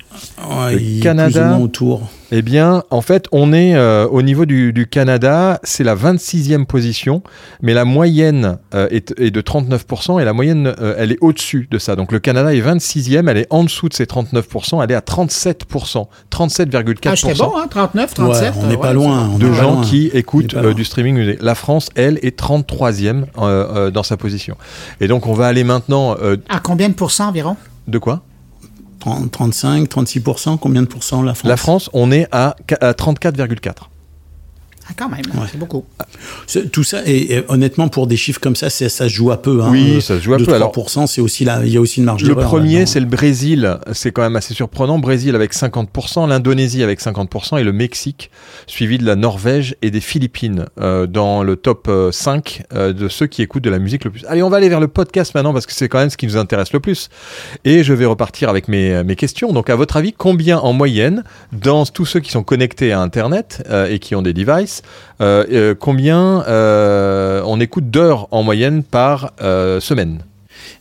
[0.49, 2.09] Ouais, Le Canada- plus ou moins autour.
[2.35, 6.65] Eh bien, en fait, on est euh, au niveau du, du Canada, c'est la 26e
[6.65, 7.21] position,
[7.61, 11.67] mais la moyenne euh, est, est de 39% et la moyenne, euh, elle est au-dessus
[11.69, 11.95] de ça.
[11.95, 15.01] Donc le Canada est 26e, elle est en dessous de ces 39%, elle est à
[15.01, 16.97] 37%, 37,4%.
[17.05, 17.67] Ah, j'étais bon, hein?
[17.69, 18.41] 39, 37.
[18.55, 19.29] Ouais, on n'est euh, pas ouais, loin.
[19.35, 19.83] on de pas gens loin.
[19.83, 21.37] qui écoutent euh, du streaming musique.
[21.43, 24.57] La France, elle, est 33e euh, euh, dans sa position.
[24.99, 26.15] Et donc, on va aller maintenant...
[26.19, 27.57] euh, À combien de pourcents environ?
[27.87, 28.21] de quoi?
[28.99, 31.49] 30, 35, 36%, combien de pourcents la France?
[31.49, 33.73] La France, on est à, à 34,4.
[34.89, 35.21] Ah, quand même,
[35.51, 35.85] c'est beaucoup.
[36.47, 39.31] C'est- Tout ça, et, et honnêtement, pour des chiffres comme ça, c'est- ça se joue
[39.31, 39.61] à peu.
[39.61, 39.69] Hein.
[39.71, 40.53] Oui, ça se joue à peu.
[40.53, 42.91] Alors, 3%, c'est aussi là, il y a aussi une marge Le premier, là-dedans.
[42.91, 43.77] c'est le Brésil.
[43.93, 44.99] C'est quand même assez surprenant.
[44.99, 48.29] Brésil avec 50%, l'Indonésie avec 50% et le Mexique,
[48.67, 53.07] suivi de la Norvège et des Philippines euh, dans le top euh, 5 euh, de
[53.07, 54.25] ceux qui écoutent de la musique le plus.
[54.27, 56.25] Allez, on va aller vers le podcast maintenant parce que c'est quand même ce qui
[56.27, 57.09] nous intéresse le plus.
[57.65, 59.53] Et je vais repartir avec mes, mes questions.
[59.53, 63.63] Donc, à votre avis, combien en moyenne, dans tous ceux qui sont connectés à Internet
[63.69, 64.72] euh, et qui ont des devices,
[65.21, 70.19] euh, euh, combien euh, on écoute d'heures en moyenne par euh, semaine?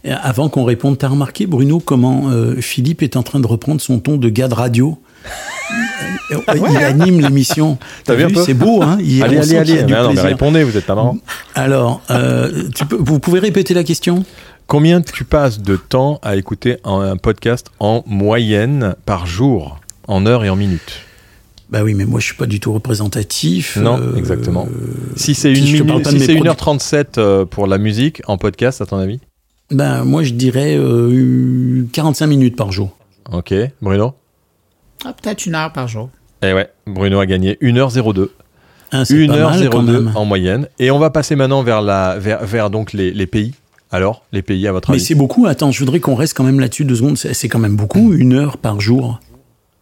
[0.05, 3.81] Et Avant qu'on réponde, t'as remarqué, Bruno, comment euh, Philippe est en train de reprendre
[3.81, 4.99] son ton de gars de radio?
[6.31, 7.79] Il anime l'émission.
[8.05, 9.79] T'as vu C'est beau, hein Il Allez, allez, allez.
[9.79, 10.25] a du Mais non, mais plaisir.
[10.31, 11.19] répondez, vous êtes pas marrant.
[11.55, 14.25] Alors, euh, tu peux- vous pouvez répéter la question?
[14.67, 19.79] Combien tu passes de temps à écouter un, un podcast en moyenne par jour,
[20.09, 21.03] en heures et en minutes?
[21.73, 23.79] Bah oui, mais moi, je suis pas du tout représentatif.
[23.79, 24.69] Non, Euh, exactement.
[25.17, 26.51] Si c'est une si mes c'est produits.
[26.51, 29.21] 1h37 euh, pour la musique en podcast, à ton avis?
[29.71, 32.95] Ben, moi, je dirais euh, 45 minutes par jour.
[33.33, 34.13] Ok, Bruno?
[35.05, 36.11] Ah, Peut-être une heure par jour.
[36.43, 38.29] Eh ouais, Bruno a gagné 1h02.
[38.95, 40.13] Hein, c'est pas mal, quand 1h02 même.
[40.15, 40.69] en moyenne.
[40.79, 43.55] Et on va passer maintenant vers, la, vers, vers donc les, les pays.
[43.91, 45.05] Alors, les pays, à votre Mais avis?
[45.05, 45.47] c'est beaucoup.
[45.47, 47.17] Attends, je voudrais qu'on reste quand même là-dessus deux secondes.
[47.17, 49.21] C'est c'est quand même beaucoup, une heure par jour.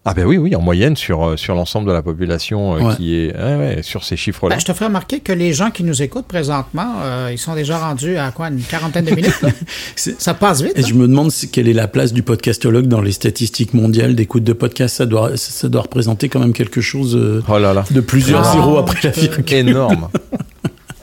[0.06, 2.96] Ah ben oui, oui, en moyenne sur, euh, sur l'ensemble de la population euh, Ouais.
[2.96, 4.54] qui est ouais, ouais, sur ces chiffres-là.
[4.56, 7.54] Ben, je te ferai remarquer que les gens qui nous écoutent présentement, euh, ils sont
[7.54, 9.38] déjà rendus à quoi, une quarantaine de minutes?
[9.96, 10.72] Ça passe vite.
[10.76, 10.86] Et hein?
[10.88, 14.42] je me demande si- quelle est la place du podcastologue dans les statistiques mondiales d'écoute
[14.42, 14.96] de podcast.
[14.96, 18.00] Ça doit, ça- ça doit représenter quand même quelque chose euh, Oh là là, de
[18.00, 19.54] plusieurs Ah, zéros après la virgule.
[19.54, 20.08] énorme.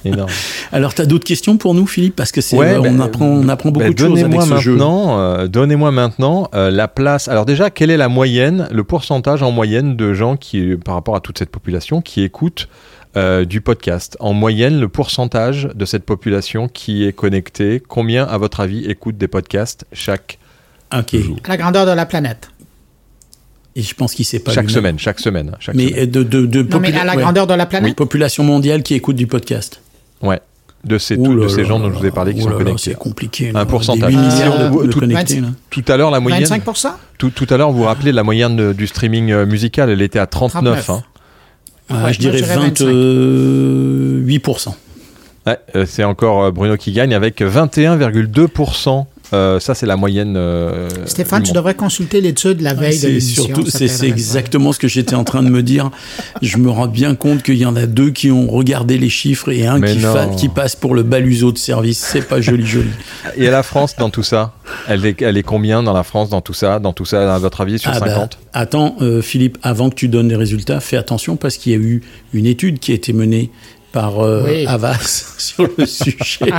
[0.05, 0.31] énorme.
[0.71, 2.15] Alors, tu as d'autres questions pour nous, Philippe?
[2.15, 4.57] Parce que c'est, Ouais, on, ben, apprend, on apprend beaucoup Ben, de choses avec donnez-moi
[4.57, 4.71] ce jeu.
[4.73, 7.27] maintenant, euh, donnez-moi maintenant euh, la place.
[7.27, 11.15] Alors déjà, quelle est la moyenne, le pourcentage en moyenne de gens qui, par rapport
[11.15, 12.67] à toute cette population, qui écoutent
[13.15, 14.17] euh, du podcast?
[14.19, 19.17] En moyenne, le pourcentage de cette population qui est connectée, combien, à votre avis, écoute
[19.17, 20.37] des podcasts chaque
[20.97, 21.15] Ok.
[21.17, 21.37] jour?
[21.47, 22.49] La grandeur de la planète.
[23.75, 24.51] Et je pense qu'il sait pas.
[24.51, 24.75] Chaque lui-même.
[24.81, 25.99] semaine, chaque semaine, chaque Mais semaine.
[26.03, 27.21] euh, de, de, de Non, mais popula- à la ouais.
[27.21, 27.89] grandeur de la planète?
[27.89, 29.81] Oui, population mondiale qui écoute du podcast.
[30.23, 30.39] Ouais.
[30.87, 32.49] De ces, de là ces là gens dont là je vous ai parlé qui sont
[32.49, 32.91] là, connectés.
[32.91, 33.51] C'est compliqué.
[33.53, 34.13] Un pourcentage.
[34.13, 35.41] Des 8 milliards Euh, de, de tout- connectés.
[35.41, 35.47] là.
[35.69, 36.43] Tout à l'heure, la moyenne.
[36.45, 36.63] 25
[37.17, 40.19] Tout, tout à l'heure, vous vous rappelez la moyenne du streaming euh, musical, elle était
[40.19, 40.85] à 39.
[40.85, 40.89] 39.
[40.89, 41.03] hein.
[42.05, 44.73] Ouais, je dirais je dirais 28%.
[45.45, 49.05] Ouais, euh, c'est encore euh, Bruno qui gagne avec 21,2%.
[49.33, 50.35] Euh, ça, c'est la moyenne.
[50.37, 53.43] euh, Stéphane, tu devrais consulter l'étude la veille de l'émission.
[53.43, 55.91] surtout, c'est exactement ce que j'étais en train de me dire.
[56.41, 59.49] Je me rends bien compte qu'il y en a deux qui ont regardé les chiffres
[59.51, 60.13] et un qui, non.
[60.13, 61.99] fa- qui passe pour le baluseau de service.
[61.99, 62.89] C'est pas joli, joli.
[63.35, 64.53] Et la France dans tout ça?
[64.87, 67.39] Elle est, elle est combien dans la France dans tout ça Dans tout ça, à
[67.39, 70.79] votre avis, sur Ah bah, 50 attends, euh, Philippe, avant que tu donnes les résultats,
[70.79, 72.01] fais attention parce qu'il y a eu
[72.33, 73.51] une étude qui a été menée
[73.97, 74.65] par euh, Oui.
[74.67, 76.51] Havas sur le sujet.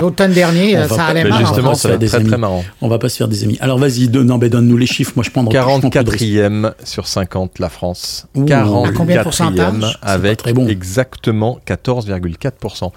[0.00, 2.38] L'automne dernier, On euh, va ça pas- allait en Justement, ça va être très très
[2.38, 2.64] marrant.
[2.80, 3.58] On va pas se faire des amis.
[3.60, 5.12] Alors vas-y, donne-nous les chiffres.
[5.14, 6.24] Moi, je prends je prends plus de risques.
[6.24, 8.26] 44e sur 50, la France.
[8.34, 8.44] Ouh.
[8.46, 10.66] 44e À combien de pourcentage avec très bon.
[10.66, 12.90] exactement 14,4%.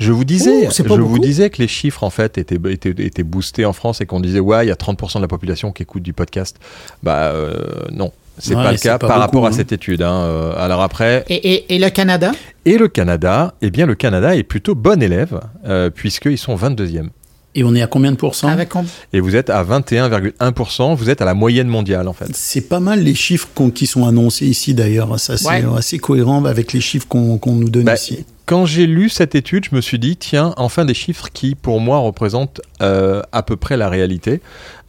[0.00, 1.18] Je vous disais, Ouh, je pas vous beaucoup.
[1.20, 4.40] disais que les chiffres en fait étaient, étaient, étaient boostés en France et qu'on disait
[4.40, 6.56] ouais, il y a 30% de la population qui écoute du podcast.
[7.04, 7.54] Bah euh,
[7.92, 9.52] non, c'est Ouais, pas le cas pas par beaucoup, rapport à hein.
[9.52, 10.02] cette étude.
[10.02, 10.12] hein.
[10.22, 12.32] Euh, Alors après, Et, et- et le Canada?
[12.64, 17.08] et le Canada, eh bien le Canada est plutôt bon élève euh, puisqu'ils sont 22e.
[17.54, 18.48] Et on est à combien de pourcents?
[18.48, 18.70] Avec
[19.14, 22.26] Et vous êtes à 21,1%, vous êtes à la moyenne mondiale en fait.
[22.34, 25.18] C'est pas mal les chiffres qu'on- qui sont annoncés ici d'ailleurs.
[25.18, 25.64] Ça, c'est Ouais.
[25.76, 28.26] assez cohérent avec les chiffres qu'on qu'on nous donne Bah, ici.
[28.46, 31.80] Quand j'ai lu cette étude, je me suis dit, tiens, enfin des chiffres qui, pour
[31.80, 34.40] moi, représentent euh, à peu près la réalité.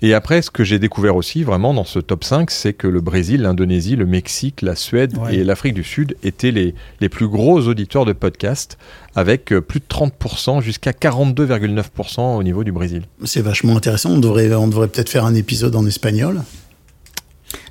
[0.04, 3.02] Et après, ce que j'ai découvert aussi, vraiment, dans ce top 5, c'est que le
[3.02, 5.38] Brésil, l'Indonésie, le Mexique, la Suède Ouais.
[5.38, 8.78] et l'Afrique du Sud étaient les, les plus gros auditeurs de podcasts,
[9.16, 13.06] avec euh, plus de 30%, jusqu'à 42,9% au niveau du Brésil.
[13.24, 14.12] C'est vachement intéressant.
[14.12, 16.44] On devrait, on devrait peut-être faire un épisode en espagnol.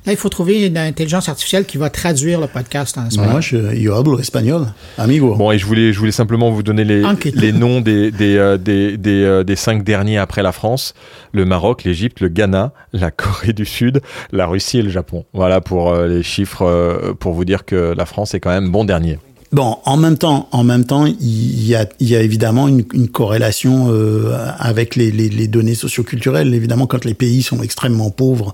[0.06, 3.32] Là, il faut trouver une intelligence artificielle qui va traduire le podcast en espagnol.
[3.32, 5.34] Moi, je, yo hablo espagnol, amigo.
[5.34, 7.02] Bon, et je voulais, je voulais simplement vous donner les,
[7.34, 10.94] les noms des, des, euh, des, des, euh, des cinq derniers après la France.
[11.32, 14.00] Le Maroc, l'Égypte, le Ghana, la Corée du Sud,
[14.30, 15.24] la Russie et le Japon.
[15.32, 18.70] Voilà pour euh, les chiffres, euh, pour vous dire que la France est quand même
[18.70, 19.18] bon dernier.
[19.56, 22.84] Bon, en même temps, en même temps, il y a, il y a évidemment une,
[22.92, 26.52] une corrélation euh, avec les, les, les données socioculturelles.
[26.52, 28.52] Évidemment, quand les pays sont extrêmement pauvres,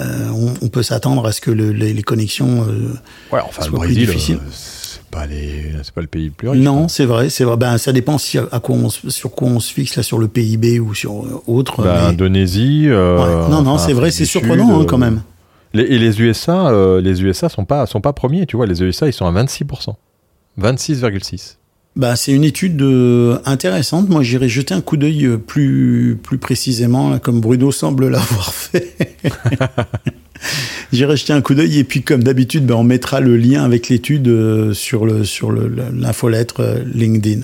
[0.00, 2.62] euh, on, on peut s'attendre à ce que le- les, les connexions.
[2.66, 2.94] euh,
[3.30, 4.36] Ouais, enfin, Soit le plus Brésil, difficile.
[4.36, 6.62] euh, c'est pas, les, c'est pas le pays le plus riche.
[6.64, 7.58] non, c'est vrai, c'est vrai.
[7.58, 10.28] Ben, ça dépend si, à quoi on, sur quoi on se fixe là, sur le
[10.28, 11.12] PIB ou sur
[11.46, 11.82] autre.
[11.82, 12.86] Bah, mais- Indonésie.
[12.88, 13.48] Ouais.
[13.50, 15.20] Non, non, c'est vrai, c'est surprenant hein, quand même.
[15.74, 16.72] Les- et les USA,
[17.02, 18.64] les USA sont pas, sont pas premiers, tu vois.
[18.64, 19.94] Les USA, ils sont à 26%.
[20.58, 21.54] 26,6.
[21.96, 24.08] Bah, c'est une étude euh, intéressante.
[24.08, 29.16] Moi, j'irai jeter un coup d'œil euh, plus, plus précisément, comme Bruno semble l'avoir fait.
[30.92, 33.88] j'irai jeter un coup d'œil et puis, comme d'habitude, ben, on mettra le lien avec
[33.88, 37.40] l'étude euh, sur le sur le- l'infolettre euh, LinkedIn.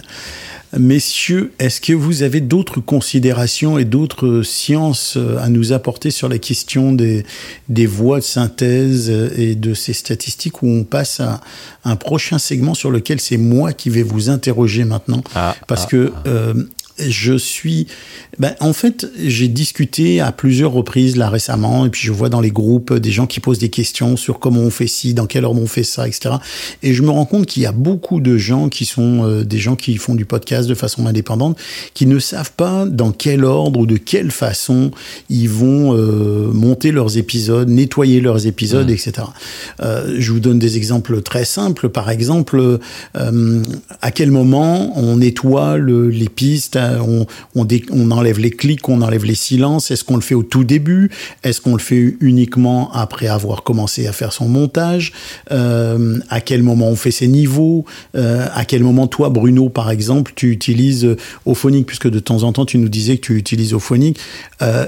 [0.78, 6.28] Messieurs, est-ce que vous avez d'autres considérations et d'autres sciences euh, à nous apporter sur
[6.28, 7.24] la question des,
[7.68, 11.40] des voies de synthèse euh, et de ces statistiques où on passe à
[11.84, 15.22] un prochain segment sur lequel c'est moi qui vais vous interroger maintenant?
[15.34, 16.54] Ah, parce ah, que euh,
[16.98, 17.86] je suis.
[18.38, 22.40] Ben, en fait, j'ai discuté à plusieurs reprises là récemment, et puis je vois dans
[22.40, 25.44] les groupes des gens qui posent des questions sur comment on fait ci, dans quelle
[25.44, 26.36] ordre on fait ça, etc.
[26.82, 29.58] Et je me rends compte qu'il y a beaucoup de gens qui sont euh, des
[29.58, 31.56] gens qui font du podcast de façon indépendante,
[31.94, 34.90] qui ne savent pas dans quel ordre ou de quelle façon
[35.30, 39.12] ils vont euh, monter leurs épisodes, nettoyer leurs épisodes, etc.
[39.80, 41.88] Euh, je vous donne des exemples très simples.
[41.88, 42.78] Par exemple,
[44.00, 49.24] à quel moment on nettoie le- les pistes t'as- on, enlève les clics, on enlève
[49.24, 49.90] les silences.
[49.90, 51.10] Est-ce qu'on le fait au tout début?
[51.42, 55.12] Est-ce qu'on le fait uniquement après avoir commencé à faire son montage?
[55.50, 57.84] Euh, À quel moment on fait ses niveaux?
[58.16, 62.42] Euh, À quel moment toi, Bruno, par exemple, tu utilises euh, Auphonic, puisque de temps
[62.42, 64.18] en temps tu nous disais que tu utilises Auphonic.
[64.62, 64.86] Euh,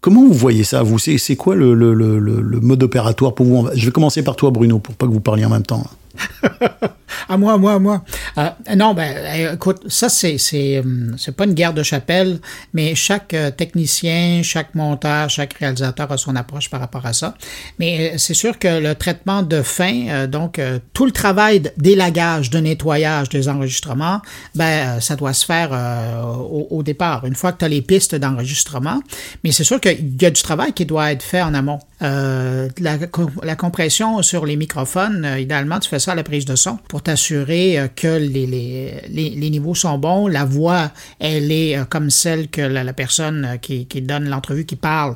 [0.00, 0.98] Comment vous voyez ça vous?
[0.98, 3.68] C'est quoi le, le, mode opératoire pour vous?
[3.74, 5.86] Je vais commencer par toi, Bruno, pour pas que vous parliez en même temps.
[7.28, 8.04] À moi, à moi, à moi.
[8.38, 12.40] Euh, non, ben, euh, écoute, ça, c'est, c'est, hum, c'est pas une guerre de chapelle,
[12.72, 17.34] mais chaque euh, technicien, chaque monteur, chaque réalisateur a son approche par rapport à ça.
[17.78, 21.62] Mais euh, c'est sûr que le traitement de fin, euh, donc, euh, tout le travail
[21.76, 24.20] d'élagage, de nettoyage des enregistrements,
[24.54, 27.68] ben, euh, ça doit se faire euh, au, au départ, une fois que tu as
[27.68, 29.00] les pistes d'enregistrement.
[29.44, 31.78] Mais c'est sûr qu'il y a du travail qui doit être fait en amont.
[32.02, 32.98] Euh, la,
[33.42, 36.78] la compression sur les microphones, euh, idéalement, tu fais ça à la prise de son
[36.88, 40.26] pour t'assurer euh, que les, les, les, niveaux sont bons.
[40.26, 45.14] La voix, elle est comme celle que la, personne qui, qui donne l'entrevue, qui parle,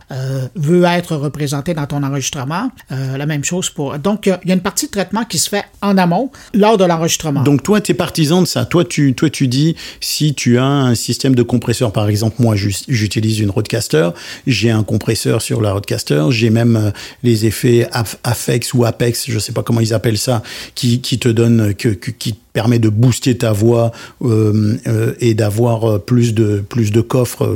[0.55, 2.71] veut être représentée dans ton enregistrement.
[2.91, 3.99] La même chose pour...
[3.99, 6.85] Donc, il y a une partie de traitement qui se fait en amont lors de
[6.85, 7.43] l'enregistrement.
[7.43, 8.65] Donc toi, tu es partisan de ça.
[8.65, 12.55] Toi tu, toi, tu dis, si tu as un système de compresseur, par exemple, moi,
[12.57, 14.11] j'utilise une Rodecaster,
[14.47, 16.91] j'ai un compresseur sur la Rodecaster, j'ai même euh,
[17.23, 17.89] les effets
[18.25, 20.43] Afex ou Apex, je sais pas comment ils appellent ça,
[20.75, 23.93] qui, te donnent, que, qui permet de booster ta voix
[24.25, 27.47] euh, euh, et d'avoir euh, plus de plus de coffres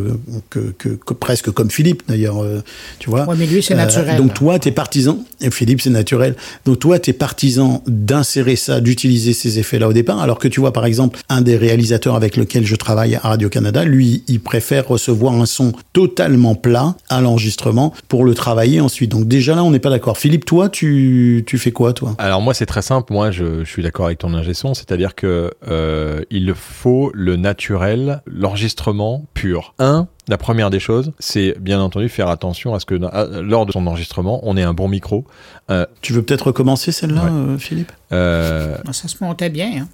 [0.51, 2.61] que, que, que presque comme Philippe d'ailleurs euh,
[2.99, 3.25] tu vois.
[3.27, 4.19] Ouais, mais lui, c'est naturel.
[4.19, 6.35] donc toi t'es partisan et Philippe c'est naturel.
[6.67, 10.61] Donc toi t'es partisan d'insérer ça d'utiliser ces effets là au départ alors que tu
[10.61, 14.41] vois par exemple un des réalisateurs avec lequel je travaille à Radio Canada lui il
[14.41, 19.11] préfère recevoir un son totalement plat à l'enregistrement pour le travailler ensuite.
[19.11, 20.19] Donc déjà là on n'est pas d'accord.
[20.19, 22.15] Philippe toi tu tu fais quoi toi?
[22.19, 25.15] Alors moi c'est très simple, moi je, je suis d'accord avec ton ingé son, c'est-à-dire
[25.15, 29.73] que euh, il faut le naturel, l'enregistrement pur.
[29.79, 33.67] Un, la première des choses, c'est bien entendu faire attention à ce que à- lors
[33.67, 35.25] de son enregistrement, on ait un bon micro.
[35.71, 37.31] Euh, tu veux peut-être recommencer celle-là Ouais.
[37.31, 37.93] euh, Philippe?
[38.11, 39.83] Euh, Ça se montait bien.
[39.83, 39.89] Hein.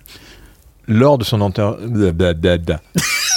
[0.89, 1.71] lors de son enter...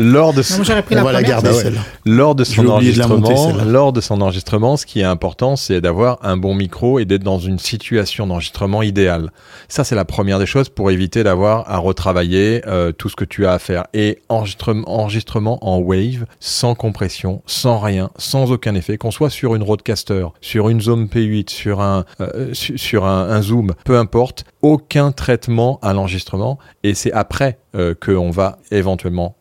[0.00, 0.56] lors de Non, son...
[0.56, 1.42] moi, j'aurais pris on la va la première.
[1.42, 1.62] garder ouais.
[1.62, 4.76] celle-là Lors de Je son vais oublier de la monter, enregistrement, lors de son enregistrement,
[4.76, 8.82] ce qui est important, c'est d'avoir un bon micro et d'être dans une situation d'enregistrement
[8.82, 9.30] idéale.
[9.68, 13.24] Ça, c'est la première des choses pour éviter d'avoir à retravailler euh, tout ce que
[13.24, 13.84] tu as à faire.
[13.94, 19.54] Et enregistrement, enregistrement en wave, sans compression, sans rien, sans aucun effet, qu'on soit sur
[19.54, 23.96] une Rodecaster, sur une Zoom P8, sur un euh, su- sur un, un Zoom, peu
[23.98, 26.58] importe, aucun traitement à l'enregistrement.
[26.82, 29.36] Et c'est après euh, qu'on va éventuellement.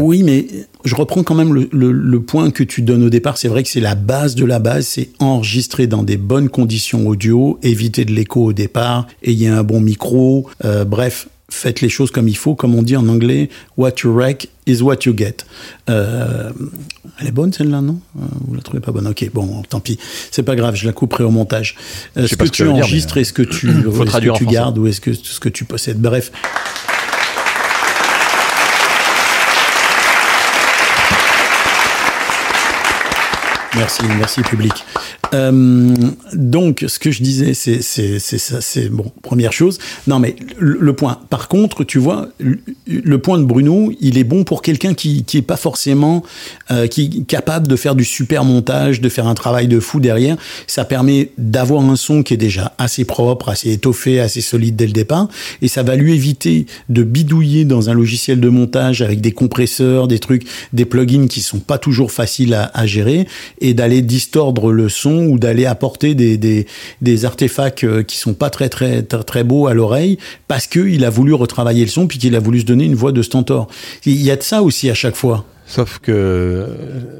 [0.00, 0.46] Oui, mais
[0.84, 3.38] je reprends quand même le, le- le point que tu donnes au départ.
[3.38, 7.06] C'est vrai que c'est la base de la base, c'est enregistrer dans des bonnes conditions
[7.06, 11.28] audio, éviter de l'écho au départ, ayez un bon micro, euh, bref.
[11.54, 14.80] Faites les choses comme il faut, comme on dit en anglais, what you wreck is
[14.80, 15.36] what you get.
[15.90, 16.50] Euh,
[17.20, 18.00] elle est bonne celle-là, non?
[18.18, 19.06] Euh, Vous la trouvez pas bonne?
[19.06, 19.98] Ok, bon, tant pis.
[20.30, 21.76] C'est pas grave, je la couperai au montage.
[22.16, 24.44] Euh, sais ce pas que tu enregistres, mais, est-ce que tu, est-ce que tu français.
[24.46, 26.00] gardes ou est-ce que ce que tu possèdes?
[26.00, 26.32] Bref.
[33.74, 34.84] Merci, merci public.
[35.34, 35.94] Euh,
[36.34, 39.10] donc, ce que je disais, c'est ça, c'est bon.
[39.22, 39.78] Première chose.
[40.06, 41.18] Non, mais le, point.
[41.30, 42.28] Par contre, tu vois,
[42.86, 46.22] le, point de Bruno, il est bon pour quelqu'un qui qui pas forcément
[46.70, 50.36] euh, qui capable de faire du super montage, de faire un travail de fou derrière.
[50.66, 54.86] Ça permet d'avoir un son qui est déjà assez propre, assez étoffé, assez solide dès
[54.86, 55.28] le départ,
[55.62, 60.08] et ça va lui éviter de bidouiller dans un logiciel de montage avec des compresseurs,
[60.08, 63.26] des trucs, des plugins qui sont pas toujours faciles à gérer,
[63.60, 68.50] et d'aller distordre le son ou d'aller apporter des, des, artefacts euh, qui sont pas
[68.50, 70.18] très très très, beaux à l'oreille
[70.48, 72.94] parce que il a voulu retravailler le son puis qu'il a voulu se donner une
[72.94, 73.68] voix de stentor.
[74.04, 75.44] Il y a de ça aussi à chaque fois.
[75.66, 76.66] Sauf que,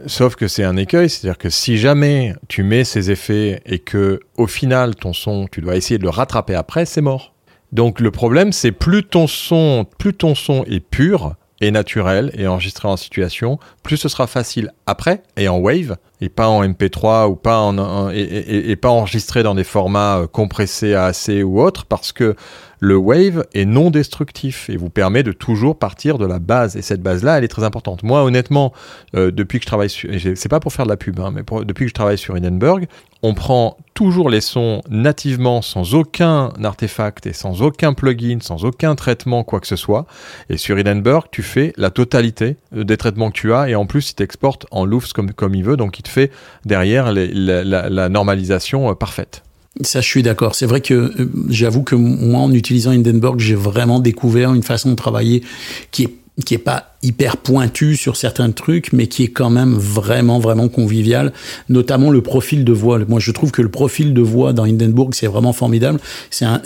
[0.06, 4.20] sauf que c'est un écueil, c'est-à-dire que si jamais tu mets ces effets et que
[4.36, 7.32] au final ton son, tu dois essayer de le rattraper après, c'est mort.
[7.72, 12.46] Donc le problème, c'est plus ton son, plus ton son est pur et naturel et
[12.46, 17.28] enregistré en situation, plus ce sera facile après et en wave et pas en MP3
[17.28, 21.86] ou pas en, et pas enregistré dans des formats euh, compressés à AC ou autres
[21.86, 22.36] parce que
[22.84, 26.74] le wave est non destructif et vous permet de toujours partir de la base.
[26.74, 28.02] Et cette base-là, elle est très importante.
[28.02, 28.72] Moi, honnêtement,
[29.14, 31.42] euh, depuis que je travaille sur, c'est pas pour faire de la pub, hein, mais
[31.64, 32.86] depuis que je travaille sur Hindenburg,
[33.22, 38.96] on prend toujours les sons nativement sans aucun artefact et sans aucun plugin, sans aucun
[38.96, 40.04] traitement, quoi que ce soit.
[40.50, 44.10] Et sur Hindenburg, tu fais la totalité des traitements que tu as et en plus,
[44.10, 46.32] il t'exporte en loofs comme, comme il veut, donc il te fait
[46.64, 49.44] derrière la- la normalisation euh, parfaite.
[49.80, 50.54] Ça, je suis d'accord.
[50.54, 54.90] C'est vrai que euh, j'avoue que moi, en utilisant Hindenburg, j'ai vraiment découvert une façon
[54.90, 55.42] de travailler
[55.90, 56.14] qui est
[56.46, 60.68] qui est pas hyper pointu sur certains trucs, mais qui est quand même vraiment, vraiment
[60.68, 61.32] convivial,
[61.68, 62.98] notamment le profil de voix.
[63.08, 66.00] Moi, je trouve que le profil de voix dans Hindenburg, c'est vraiment formidable.
[66.30, 66.62] C'est un,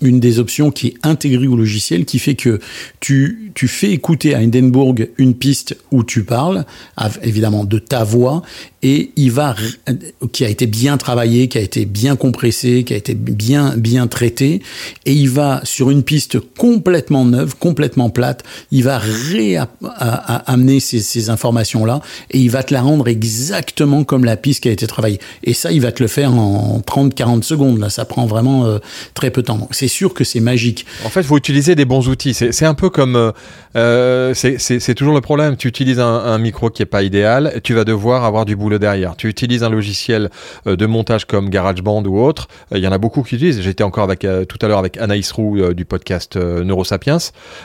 [0.00, 2.60] une des options qui est intégrée au logiciel, qui fait que
[3.00, 6.64] tu, tu fais écouter à Hindenburg une piste où tu parles,
[7.22, 8.42] évidemment de ta voix,
[8.82, 9.54] et il va,
[10.32, 14.06] qui a été bien travaillé, qui a été bien compressé, qui a été bien, bien
[14.06, 14.62] traité,
[15.06, 18.98] et il va sur une piste complètement neuve, complètement plate, il va
[19.82, 22.00] réamener ces, ces informations-là,
[22.30, 25.20] et il va te la rendre exactement comme la piste qui a été travaillée.
[25.44, 28.78] Et ça, il va te le faire en 30-40 secondes, là, ça prend vraiment euh,
[29.14, 29.68] très peu de temps.
[29.70, 30.86] C'est sûr que c'est magique.
[31.04, 32.34] En fait, faut utiliser des bons outils.
[32.34, 33.16] C'est un peu comme.
[33.16, 33.32] euh,
[33.76, 35.56] euh, c'est- toujours le problème.
[35.56, 39.16] Tu utilises un, micro qui est pas idéal, tu vas devoir avoir du boulot derrière.
[39.16, 40.28] Tu utilises un logiciel
[40.66, 42.48] euh, de montage comme GarageBand ou autre.
[42.74, 43.60] Il y en a beaucoup qui utilisent.
[43.62, 47.18] J'étais encore avec tout à l'heure avec Anaïs Roux du podcast Neurosapiens.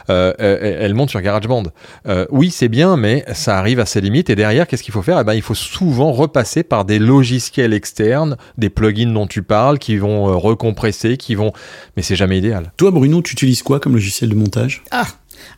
[0.07, 1.63] Elle monte sur GarageBand.
[2.07, 4.29] Euh, oui, c'est bien, mais ça arrive à ses limites.
[4.29, 5.19] Et derrière, qu'est-ce qu'il faut faire?
[5.19, 9.79] Eh ben, il faut souvent repasser par des logiciels externes, des plugins dont tu parles,
[9.79, 11.53] qui vont euh, recompresser, qui vont.
[11.95, 12.71] Mais c'est jamais idéal.
[12.77, 14.83] Toi, Bruno, tu utilises quoi comme logiciel de montage?
[14.91, 15.07] Ah,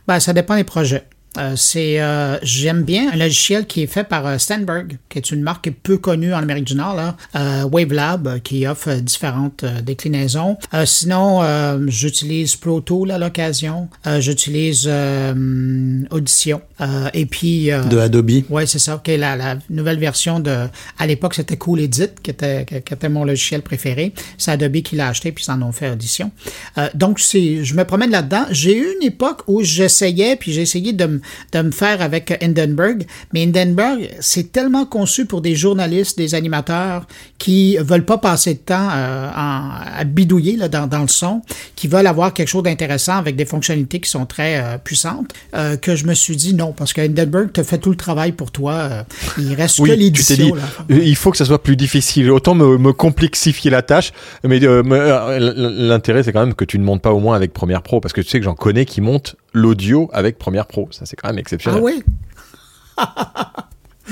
[0.06, 1.04] ben, ça dépend des projets.
[1.38, 5.30] Euh, c'est, euh, j'aime bien un logiciel qui est fait par euh, Stanberg, qui est
[5.30, 9.64] une marque peu connue en Amérique du Nord, là, euh, Wavelab, euh, qui offre différentes
[9.82, 10.56] déclinaisons.
[10.74, 13.88] Euh, sinon, euh, j'utilise Pro Tool à l'occasion.
[14.08, 16.62] Euh, j'utilise euh, Audition.
[16.80, 19.00] Euh, et puis, euh, de Adobe Ouais, c'est ça.
[19.06, 20.66] est la, la nouvelle version de.
[20.98, 24.12] À l'époque, c'était Cool Edit, qui était, qui, était mon logiciel préféré.
[24.38, 26.30] C'est Adobe qui l'a acheté, puis ils en ont fait audition.
[26.78, 28.46] Euh, donc, c'est, je me promène là-dedans.
[28.50, 31.19] J'ai eu une époque où j'essayais, puis j'ai essayé de, me-
[31.52, 33.04] de me faire avec Hindenburg.
[33.32, 37.06] Mais Hindenburg, c'est tellement conçu pour des journalistes, des animateurs
[37.38, 41.42] qui veulent pas passer de temps euh, en- à bidouiller là, dans, dans le son,
[41.76, 45.76] qui veulent avoir quelque chose d'intéressant avec des fonctionnalités qui sont très euh, puissantes, euh,
[45.76, 48.50] que je me suis dit non, parce que Hindenburg te fait tout le travail pour
[48.50, 49.04] toi.
[49.38, 50.56] il reste que Oui, tu t'es dit, l'édition.
[50.88, 52.30] il faut que ça soit plus difficile.
[52.30, 54.12] Autant me, me complexifier la tâche,
[54.44, 54.58] mais
[55.38, 58.12] l'intérêt c'est quand même que tu ne montes pas au moins avec Premiere Pro, parce
[58.12, 60.88] que tu sais que j'en connais qui montent l'audio avec Premiere Pro.
[60.90, 61.80] Ça c'est quand même Ah exceptionnel.
[61.82, 62.02] oui?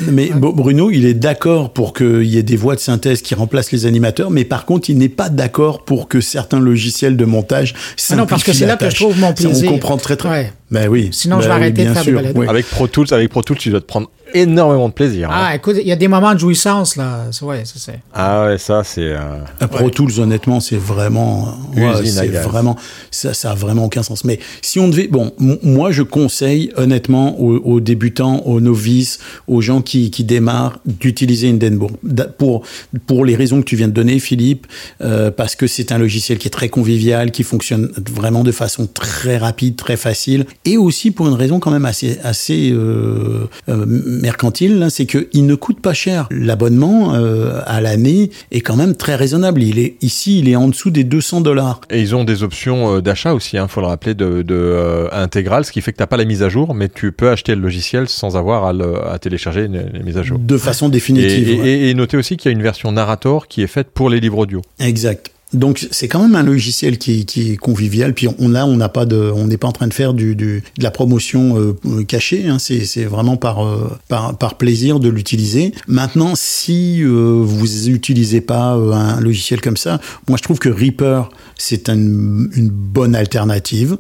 [0.06, 3.34] Mais Bo- Bruno, il est d'accord pour qu'il y ait des voix de synthèse qui
[3.34, 7.24] remplacent les animateurs, mais par contre, il n'est pas d'accord pour que certains logiciels de
[7.24, 7.74] montage
[8.08, 9.68] Ah non, parce que simplifient c'est là que je trouve mon Ça, plaisir.
[9.70, 10.28] On comprend très très.
[10.28, 10.52] Ouais.
[10.70, 11.08] Ben oui.
[11.12, 12.40] Sinon, je Ben vais oui, arrêter de faire des sûr, balados.
[12.40, 12.46] oui.
[12.48, 15.30] Avec Pro Tools, avec Pro Tools, tu dois te prendre énormément de plaisir.
[15.30, 15.34] hein.
[15.38, 17.30] Ah, écoute, il y a des moments de jouissance, là.
[17.40, 18.00] Ouais, ça c'est.
[18.12, 19.00] Ah ouais, ça c'est.
[19.00, 19.16] euh,
[19.60, 22.76] Ah, Pro Tools, honnêtement, c'est vraiment, ouais, c'est vraiment,
[23.10, 24.24] ça, ça a vraiment aucun sens.
[24.24, 29.62] Mais si on devait, bon, moi, je conseille honnêtement aux, aux débutants, aux novices, aux
[29.62, 31.92] gens qui, qui démarrent, d'utiliser Hindenburg
[32.36, 32.62] pour
[33.06, 34.66] pour les raisons que tu viens de donner, Philippe,
[35.00, 38.86] euh, parce que c'est un logiciel qui est très convivial, qui fonctionne vraiment de façon
[38.86, 43.84] très rapide, très facile, et aussi pour une raison quand même assez assez euh, euh,
[43.86, 46.26] mercantile, là, c'est que il ne coûte pas cher.
[46.30, 49.62] L'abonnement euh, à l'année est quand même très raisonnable.
[49.62, 51.80] Il est ici, il est en dessous des 200 dollars.
[51.90, 55.64] Et ils ont des options d'achat aussi, il faut le rappeler, de, de euh, intégrale,
[55.64, 57.54] ce qui fait que tu n'as pas la mise à jour, mais tu peux acheter
[57.54, 60.38] le logiciel sans avoir à, le- à télécharger les, mises à jour.
[60.38, 61.48] De façon définitive.
[61.50, 61.68] et, ouais.
[61.68, 64.20] et- et notez aussi qu'il y a une version narrator qui est faite pour les
[64.20, 64.62] livres audio.
[64.78, 65.30] Exact.
[65.54, 68.12] Donc c'est quand même un logiciel qui, est convivial.
[68.12, 70.34] Puis on là on n'a pas de, on n'est pas en train de faire du,
[70.36, 72.46] du de la promotion euh, cachée.
[72.48, 72.58] Hein.
[72.58, 75.72] C'est vraiment par euh, par par plaisir de l'utiliser.
[75.86, 80.68] Maintenant, si euh, vous utilisez pas euh, un logiciel comme ça, moi je trouve que
[80.68, 83.96] Reaper c'est un- une bonne alternative.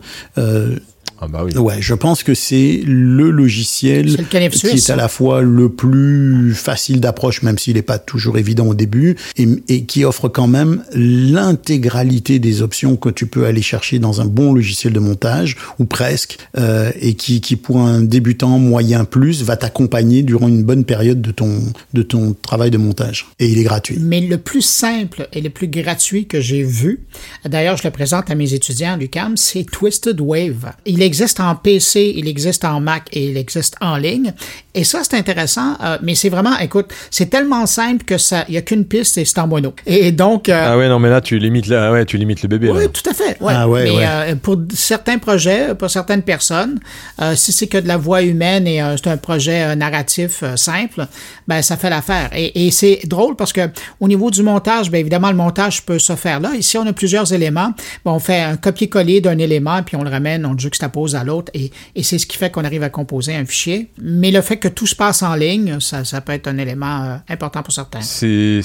[1.20, 1.56] Ah bah oui.
[1.56, 4.88] Ouais, je pense que c'est le logiciel le qui suisse.
[4.88, 8.74] est à la fois le plus facile d'approche, même s'il n'est pas toujours évident au
[8.74, 13.98] début, et, et qui offre quand même l'intégralité des options que tu peux aller chercher
[13.98, 18.58] dans un bon logiciel de montage, ou presque, euh, et qui, qui, pour un débutant
[18.58, 21.60] moyen plus, va t'accompagner durant une bonne période de ton,
[21.94, 23.26] de ton travail de montage.
[23.40, 23.96] Et il est gratuit.
[24.00, 27.00] Mais le plus simple et le plus gratuit que j'ai vu,
[27.44, 30.72] d'ailleurs, je le présente à mes étudiants à l'UQAM, c'est Twisted Wave.
[30.86, 34.32] Il existe en PC, il existe en Mac et il existe en ligne.
[34.74, 38.54] Et ça, c'est intéressant, euh, mais c'est vraiment, écoute, c'est tellement simple que ça, il
[38.54, 39.74] y a qu'une piste et c'est en mono.
[39.86, 42.48] Et donc, euh, Ah ouais, non, mais là, tu limites, la, ouais, tu limites le
[42.48, 42.70] bébé.
[42.70, 42.88] oui, là.
[42.88, 43.36] tout à fait.
[43.40, 43.52] ouais.
[43.56, 44.04] Ah ouais, Mais ouais.
[44.06, 46.78] euh, pour certains projets, pour certaines personnes,
[47.20, 50.42] euh, si c'est que de la voix humaine et euh, c'est un projet euh, narratif
[50.44, 51.06] euh, simple,
[51.48, 52.30] ben ça fait l'affaire.
[52.34, 53.62] Et, et c'est drôle parce que
[54.00, 56.50] au niveau du montage, ben évidemment le montage peut se faire là.
[56.54, 57.72] Ici, on a plusieurs éléments.
[58.04, 61.24] Ben, on fait un copier-coller d'un élément puis on le ramène, on le juxtapose à
[61.24, 63.90] l'autre et, et c'est ce qui fait qu'on arrive à composer un fichier.
[64.00, 67.02] Mais le fait que tout se passe en ligne, ça, ça peut être un élément
[67.04, 68.00] euh, important pour certains.
[68.00, 68.60] C'est,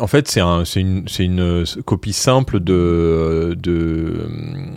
[0.00, 4.28] en fait, c'est un, c'est une, euh, copie simple de, de,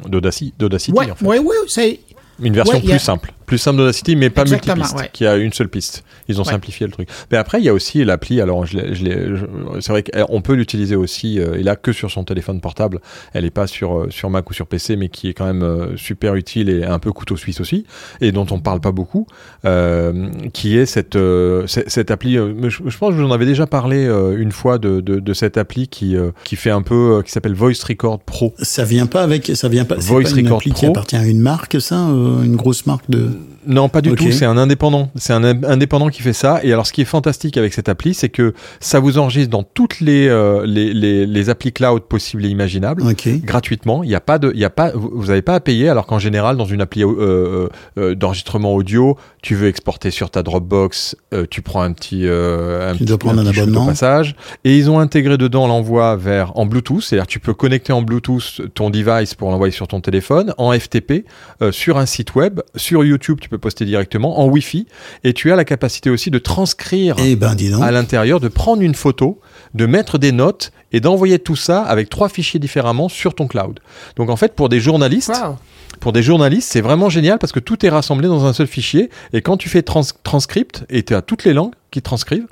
[0.08, 1.26] d'Audacity, d'Audacity, Ouais, en fait.
[1.26, 2.00] ouais, ouais, c'est
[2.42, 3.34] Une version Ouais, a- plus simple.
[3.50, 5.10] Plus simple d'Audacity, mais pas Exactement, multipiste, ouais.
[5.12, 6.04] qui a une seule piste.
[6.28, 6.52] Ils ont Ouais.
[6.52, 7.10] simplifié le truc.
[7.32, 8.40] Mais après, il y a aussi l'appli.
[8.42, 9.46] Alors, je l'ai- je
[9.80, 13.00] c'est vrai qu'on peut l'utiliser aussi, euh, et là que sur son téléphone portable.
[13.34, 15.64] Elle n'est pas sur euh, sur Mac ou sur PC, mais qui est quand même
[15.64, 17.86] euh, super utile et un peu couteau suisse aussi,
[18.22, 19.26] et dont on parle pas beaucoup.
[19.66, 22.38] euh, qui est cette euh, cette, cette appli.
[22.38, 25.02] euh, je, je pense que je vous en avais déjà parlé euh, une fois de,
[25.02, 28.20] de, de cette appli qui euh, qui fait un peu, euh, qui s'appelle Voice Record
[28.20, 28.54] Pro.
[28.62, 29.96] Ça vient pas avec, ça vient pas.
[29.96, 30.92] Voice pas une Record appli qui Pro.
[30.92, 33.30] appartient à une marque, ça, euh, une grosse marque de.
[33.40, 33.59] 음.
[33.68, 34.32] Non, pas du tout.
[34.32, 35.12] C'est un indépendant.
[35.16, 36.60] C'est un in- indépendant qui fait ça.
[36.64, 39.64] Et alors, ce qui est fantastique avec cette appli, c'est que ça vous enregistre dans
[39.64, 43.02] toutes les euh, les, les, les applis cloud possibles et imaginables.
[43.04, 43.28] Ok.
[43.44, 44.04] gratuitement.
[44.04, 45.90] Il y a pas de, il y a pas, vous n'avez pas à payer.
[45.90, 50.44] Alors qu'en général, dans une appli euh, euh, d'enregistrement audio, tu veux exporter sur ta
[50.44, 53.86] Dropbox, euh, tu prends un petit, euh, un Tu petit, dois prendre un abonnement.
[53.88, 54.36] passage.
[54.64, 58.62] Et ils ont intégré dedans l'envoi vers en Bluetooth, c'est-à-dire tu peux connecter en Bluetooth
[58.74, 61.26] ton device pour l'envoyer sur ton téléphone, en FTP,
[61.62, 64.86] euh, sur un site web, sur YouTube, tu peux poster directement, en Wi-Fi,
[65.24, 67.84] et tu as la capacité aussi de transcrire Eh ben, dis donc.
[67.84, 69.40] à l'intérieur, de prendre une photo,
[69.74, 73.80] de mettre des notes et d'envoyer tout ça avec trois fichiers différemment sur ton cloud.
[74.16, 75.58] Donc en fait, pour des journalistes, Wow.
[76.00, 79.10] pour des journalistes, c'est vraiment génial parce que tout est rassemblé dans un seul fichier.
[79.34, 82.48] Et quand tu fais trans transcript, et tu as toutes les langues qui transcrivent,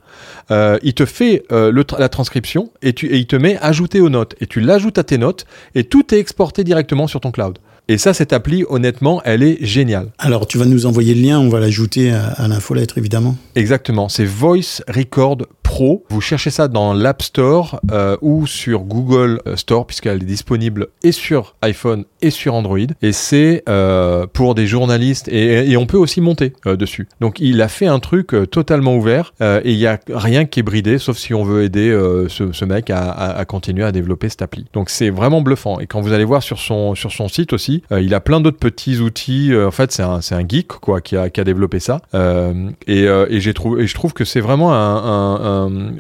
[0.52, 3.58] euh, il te fait euh, le tra- la transcription et, tu, et il te met
[3.62, 4.36] ajouter aux notes.
[4.42, 5.46] Et tu l'ajoutes à tes notes
[5.76, 7.58] et tout est exporté directement sur ton cloud.
[7.90, 10.10] Et ça, cette appli, honnêtement, elle est géniale.
[10.20, 13.36] Alors, tu vas nous envoyer le lien, on va l'ajouter à, à l'infolettre, évidemment.
[13.56, 16.04] Exactement, c'est Voice Record Pro.
[16.10, 21.12] Vous cherchez ça dans l'App Store euh, ou sur Google Store puisqu'elle est disponible et
[21.12, 22.78] sur iPhone et sur Android.
[23.02, 27.10] Et c'est euh, pour des journalistes et, et on peut aussi monter euh, dessus.
[27.20, 30.46] Donc il a fait un truc euh, totalement ouvert euh, et il y a rien
[30.46, 33.44] qui est bridé sauf si on veut aider euh, ce, ce mec à, à- à
[33.46, 34.66] continuer à développer cette appli.
[34.74, 35.80] Donc c'est vraiment bluffant.
[35.82, 38.40] Et quand vous allez voir sur son sur son site aussi, euh, il a plein
[38.40, 39.52] d'autres petits outils.
[39.54, 40.68] Euh, en fait, c'est un geek
[41.04, 42.02] qui a développé ça.
[42.14, 43.06] Euh, et
[43.40, 45.94] je trouve que c'est vraiment un, un- un-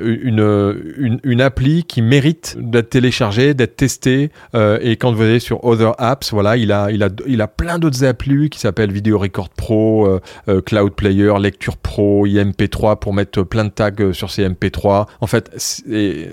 [1.23, 4.32] une, appli qui mérite d'être téléchargée, d'être testée.
[4.82, 8.91] Et quand vous allez sur Other Apps, voilà, il a plein d'autres applis qui s'appellent
[8.91, 10.19] Video Record Pro,
[10.65, 15.05] Cloud Player, Lecture Pro, IMP3 pour mettre plein de tags sur ces MP3.
[15.21, 15.51] En fait,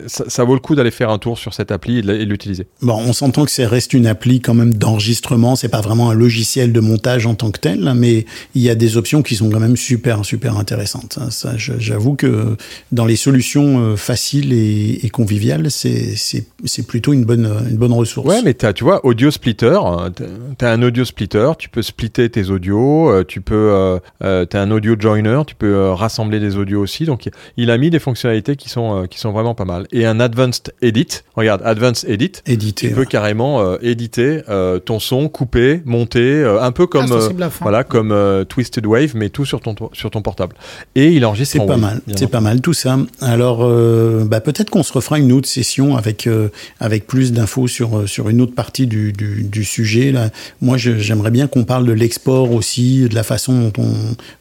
[0.07, 2.66] ça, vaut le coup d'aller faire un tour sur cette appli et l'utiliser.
[2.82, 5.14] Bon, on s'entend que ça reste une appli quand même d'enregistrement,
[5.57, 8.24] c'est pas vraiment un logiciel de montage en tant que tel, mais
[8.55, 11.18] il y a des options qui sont quand même super, super intéressantes.
[11.20, 11.28] hein.
[11.30, 12.57] Ça, j'avoue que
[12.93, 17.76] dans les solutions euh, faciles et, et conviviales, c'est, c'est, c'est plutôt une bonne, une
[17.76, 18.26] bonne ressource.
[18.28, 20.24] Ouais, mais t'as, tu vois, audio splitter, euh, t'as-
[20.59, 24.70] t'as un audio splitter, tu peux splitter tes audios, euh, tu peux, euh, t'as un
[24.70, 27.05] audio joiner, tu peux rassembler des audios aussi.
[27.05, 29.87] Donc, il a mis des fonctionnalités qui sont, qui sont vraiment pas mal.
[29.93, 32.89] Et un advanced edit, regarde, advanced edit, Édité.
[32.89, 33.07] tu peux ouais.
[33.07, 37.85] carrément euh, éditer euh, ton son, couper, monter, euh, un peu comme, Ah, euh, voilà,
[37.85, 40.57] comme euh, Twisted Wave, mais tout sur ton, sur ton portable.
[40.95, 42.99] Et il enregistre C'est en pas mal, c'est pas mal tout ça.
[43.20, 46.49] Alors, euh, bah, peut-être qu'on se refera une autre session avec euh,
[46.81, 50.12] avec plus d'infos sur sur une autre partie du, du, du sujet.
[50.12, 53.93] Là, moi, j'aimerais bien qu'on parle de l'export aussi, de la façon dont on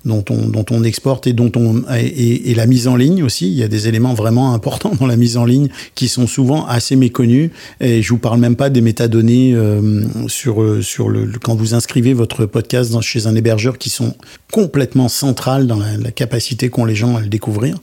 [0.06, 3.24] dont on dont on exporte et dont on et, et- et la mise en ligne
[3.24, 3.48] aussi.
[3.52, 6.66] Il y a des éléments vraiment importants dans la mise en ligne qui sont souvent
[6.66, 7.52] assez méconnus.
[7.82, 11.74] Et je vous parle même pas des métadonnées euh, sur euh, sur le, quand vous
[11.74, 14.16] inscrivez votre podcast chez un hébergeur qui sont
[14.52, 17.78] complètement centrales dans la, capacité qu'ont les gens à le découvrir.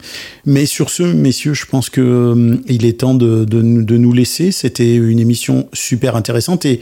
[0.47, 4.53] Mais sur ce, messieurs, je pense que euh, il est temps de, de nous laisser.
[4.53, 6.81] C'était une émission super intéressante et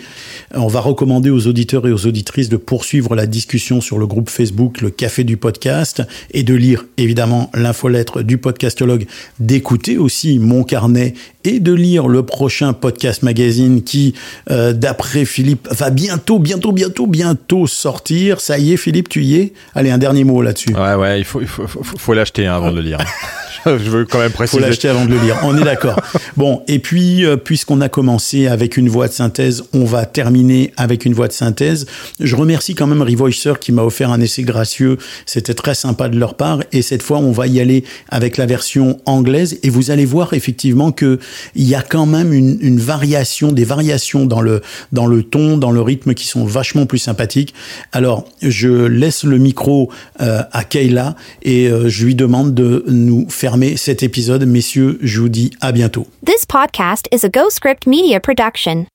[0.55, 4.31] on va recommander aux auditeurs et aux auditrices de poursuivre la discussion sur le groupe
[4.31, 9.07] Facebook Le Café du Podcast et de lire évidemment l'infolettre du podcastologue,
[9.39, 14.15] d'écouter aussi mon carnet et de lire le prochain podcast magazine qui,
[14.51, 18.41] euh, d'après Philippe, va bientôt, bientôt, bientôt, bientôt sortir.
[18.41, 20.75] Ça y est, Philippe, tu y es Allez, un dernier mot là-dessus.
[20.75, 22.99] Ouais, ouais, il faut, il faut, faut, faut l'acheter hein, avant de le lire.
[23.67, 24.61] je veux quand même faut préciser.
[24.63, 25.39] l'acheter avant de le lire.
[25.43, 26.01] On est d'accord.
[26.37, 30.73] Bon, et puis, euh, puisqu'on a commencé avec une voix de synthèse, on va terminer
[30.77, 31.87] avec une voix de synthèse.
[32.21, 34.99] Je remercie quand même Revoicer qui m'a offert un essai gracieux.
[35.27, 36.61] C'était très sympa de leur part.
[36.73, 39.59] Et cette fois, on va y aller avec la version anglaise.
[39.63, 41.19] Et vous allez voir effectivement que
[41.57, 44.61] il y a quand même une, une variation, des variations dans le,
[44.93, 47.55] dans le ton, dans le rythme qui sont vachement plus sympathiques.
[47.93, 53.27] Alors, je laisse le micro euh, à Kayla et euh, je lui demande de nous
[53.29, 54.45] fermer cet épisode.
[54.47, 56.07] Messieurs, je vous dis à bientôt.
[56.25, 58.87] This podcast is a GoScript media production.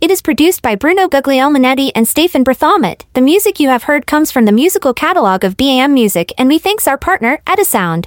[0.00, 3.02] It is produced by Bruno Guglielminetti and Stephen Berthomet.
[3.14, 6.58] The music you have heard comes from the musical catalog of BAM Music, and we
[6.58, 8.06] thanks our partner, Edisound.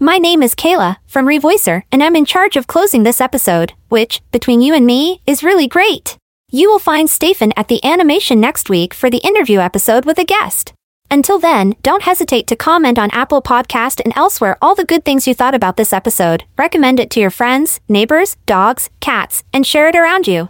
[0.00, 4.22] My name is Kayla from Revoicer, and I'm in charge of closing this episode, which,
[4.32, 6.16] between you and me, is really great.
[6.52, 10.24] You will find Stephen at the animation next week for the interview episode with a
[10.24, 10.72] guest.
[11.08, 15.28] Until then, don't hesitate to comment on Apple Podcast and elsewhere all the good things
[15.28, 16.42] you thought about this episode.
[16.58, 20.48] Recommend it to your friends, neighbors, dogs, cats, and share it around you.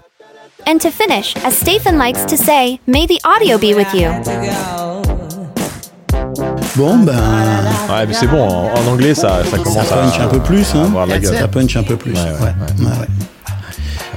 [0.67, 4.09] And to finish, as Stephen likes to say, may the audio be with you.
[6.77, 7.13] Bon, ben,
[7.91, 10.41] Ouais, mais c'est bon, en, en anglais, ça, ça commence ça punch à, un peu
[10.41, 10.75] plus.
[10.75, 10.85] Hein.
[10.85, 11.41] avoir de la That's gueule.
[11.41, 12.13] Ça punch un peu plus.
[12.13, 13.07] Ouais, ouais, Ouais, ouais, ouais.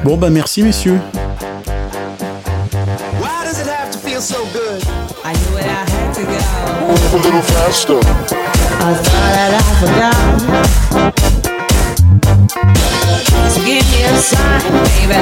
[0.04, 1.00] Bon, ben, merci, messieurs.
[6.88, 8.00] Move a little faster.
[8.00, 10.16] I thought that I forgot.
[13.52, 15.22] So give me a sign, baby.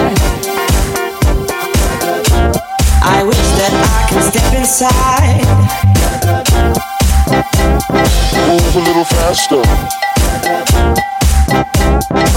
[3.04, 5.46] I wish that I could step inside.
[8.48, 9.64] Move a little faster.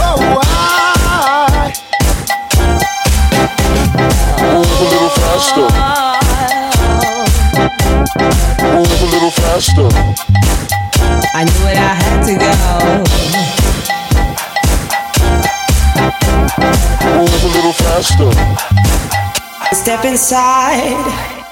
[0.06, 1.72] Oh, why?
[4.42, 5.68] Move a little faster.
[7.64, 9.88] Move a little faster.
[11.34, 12.52] I knew it, I had to go.
[17.16, 18.30] Move a little faster.
[19.74, 21.43] Step inside.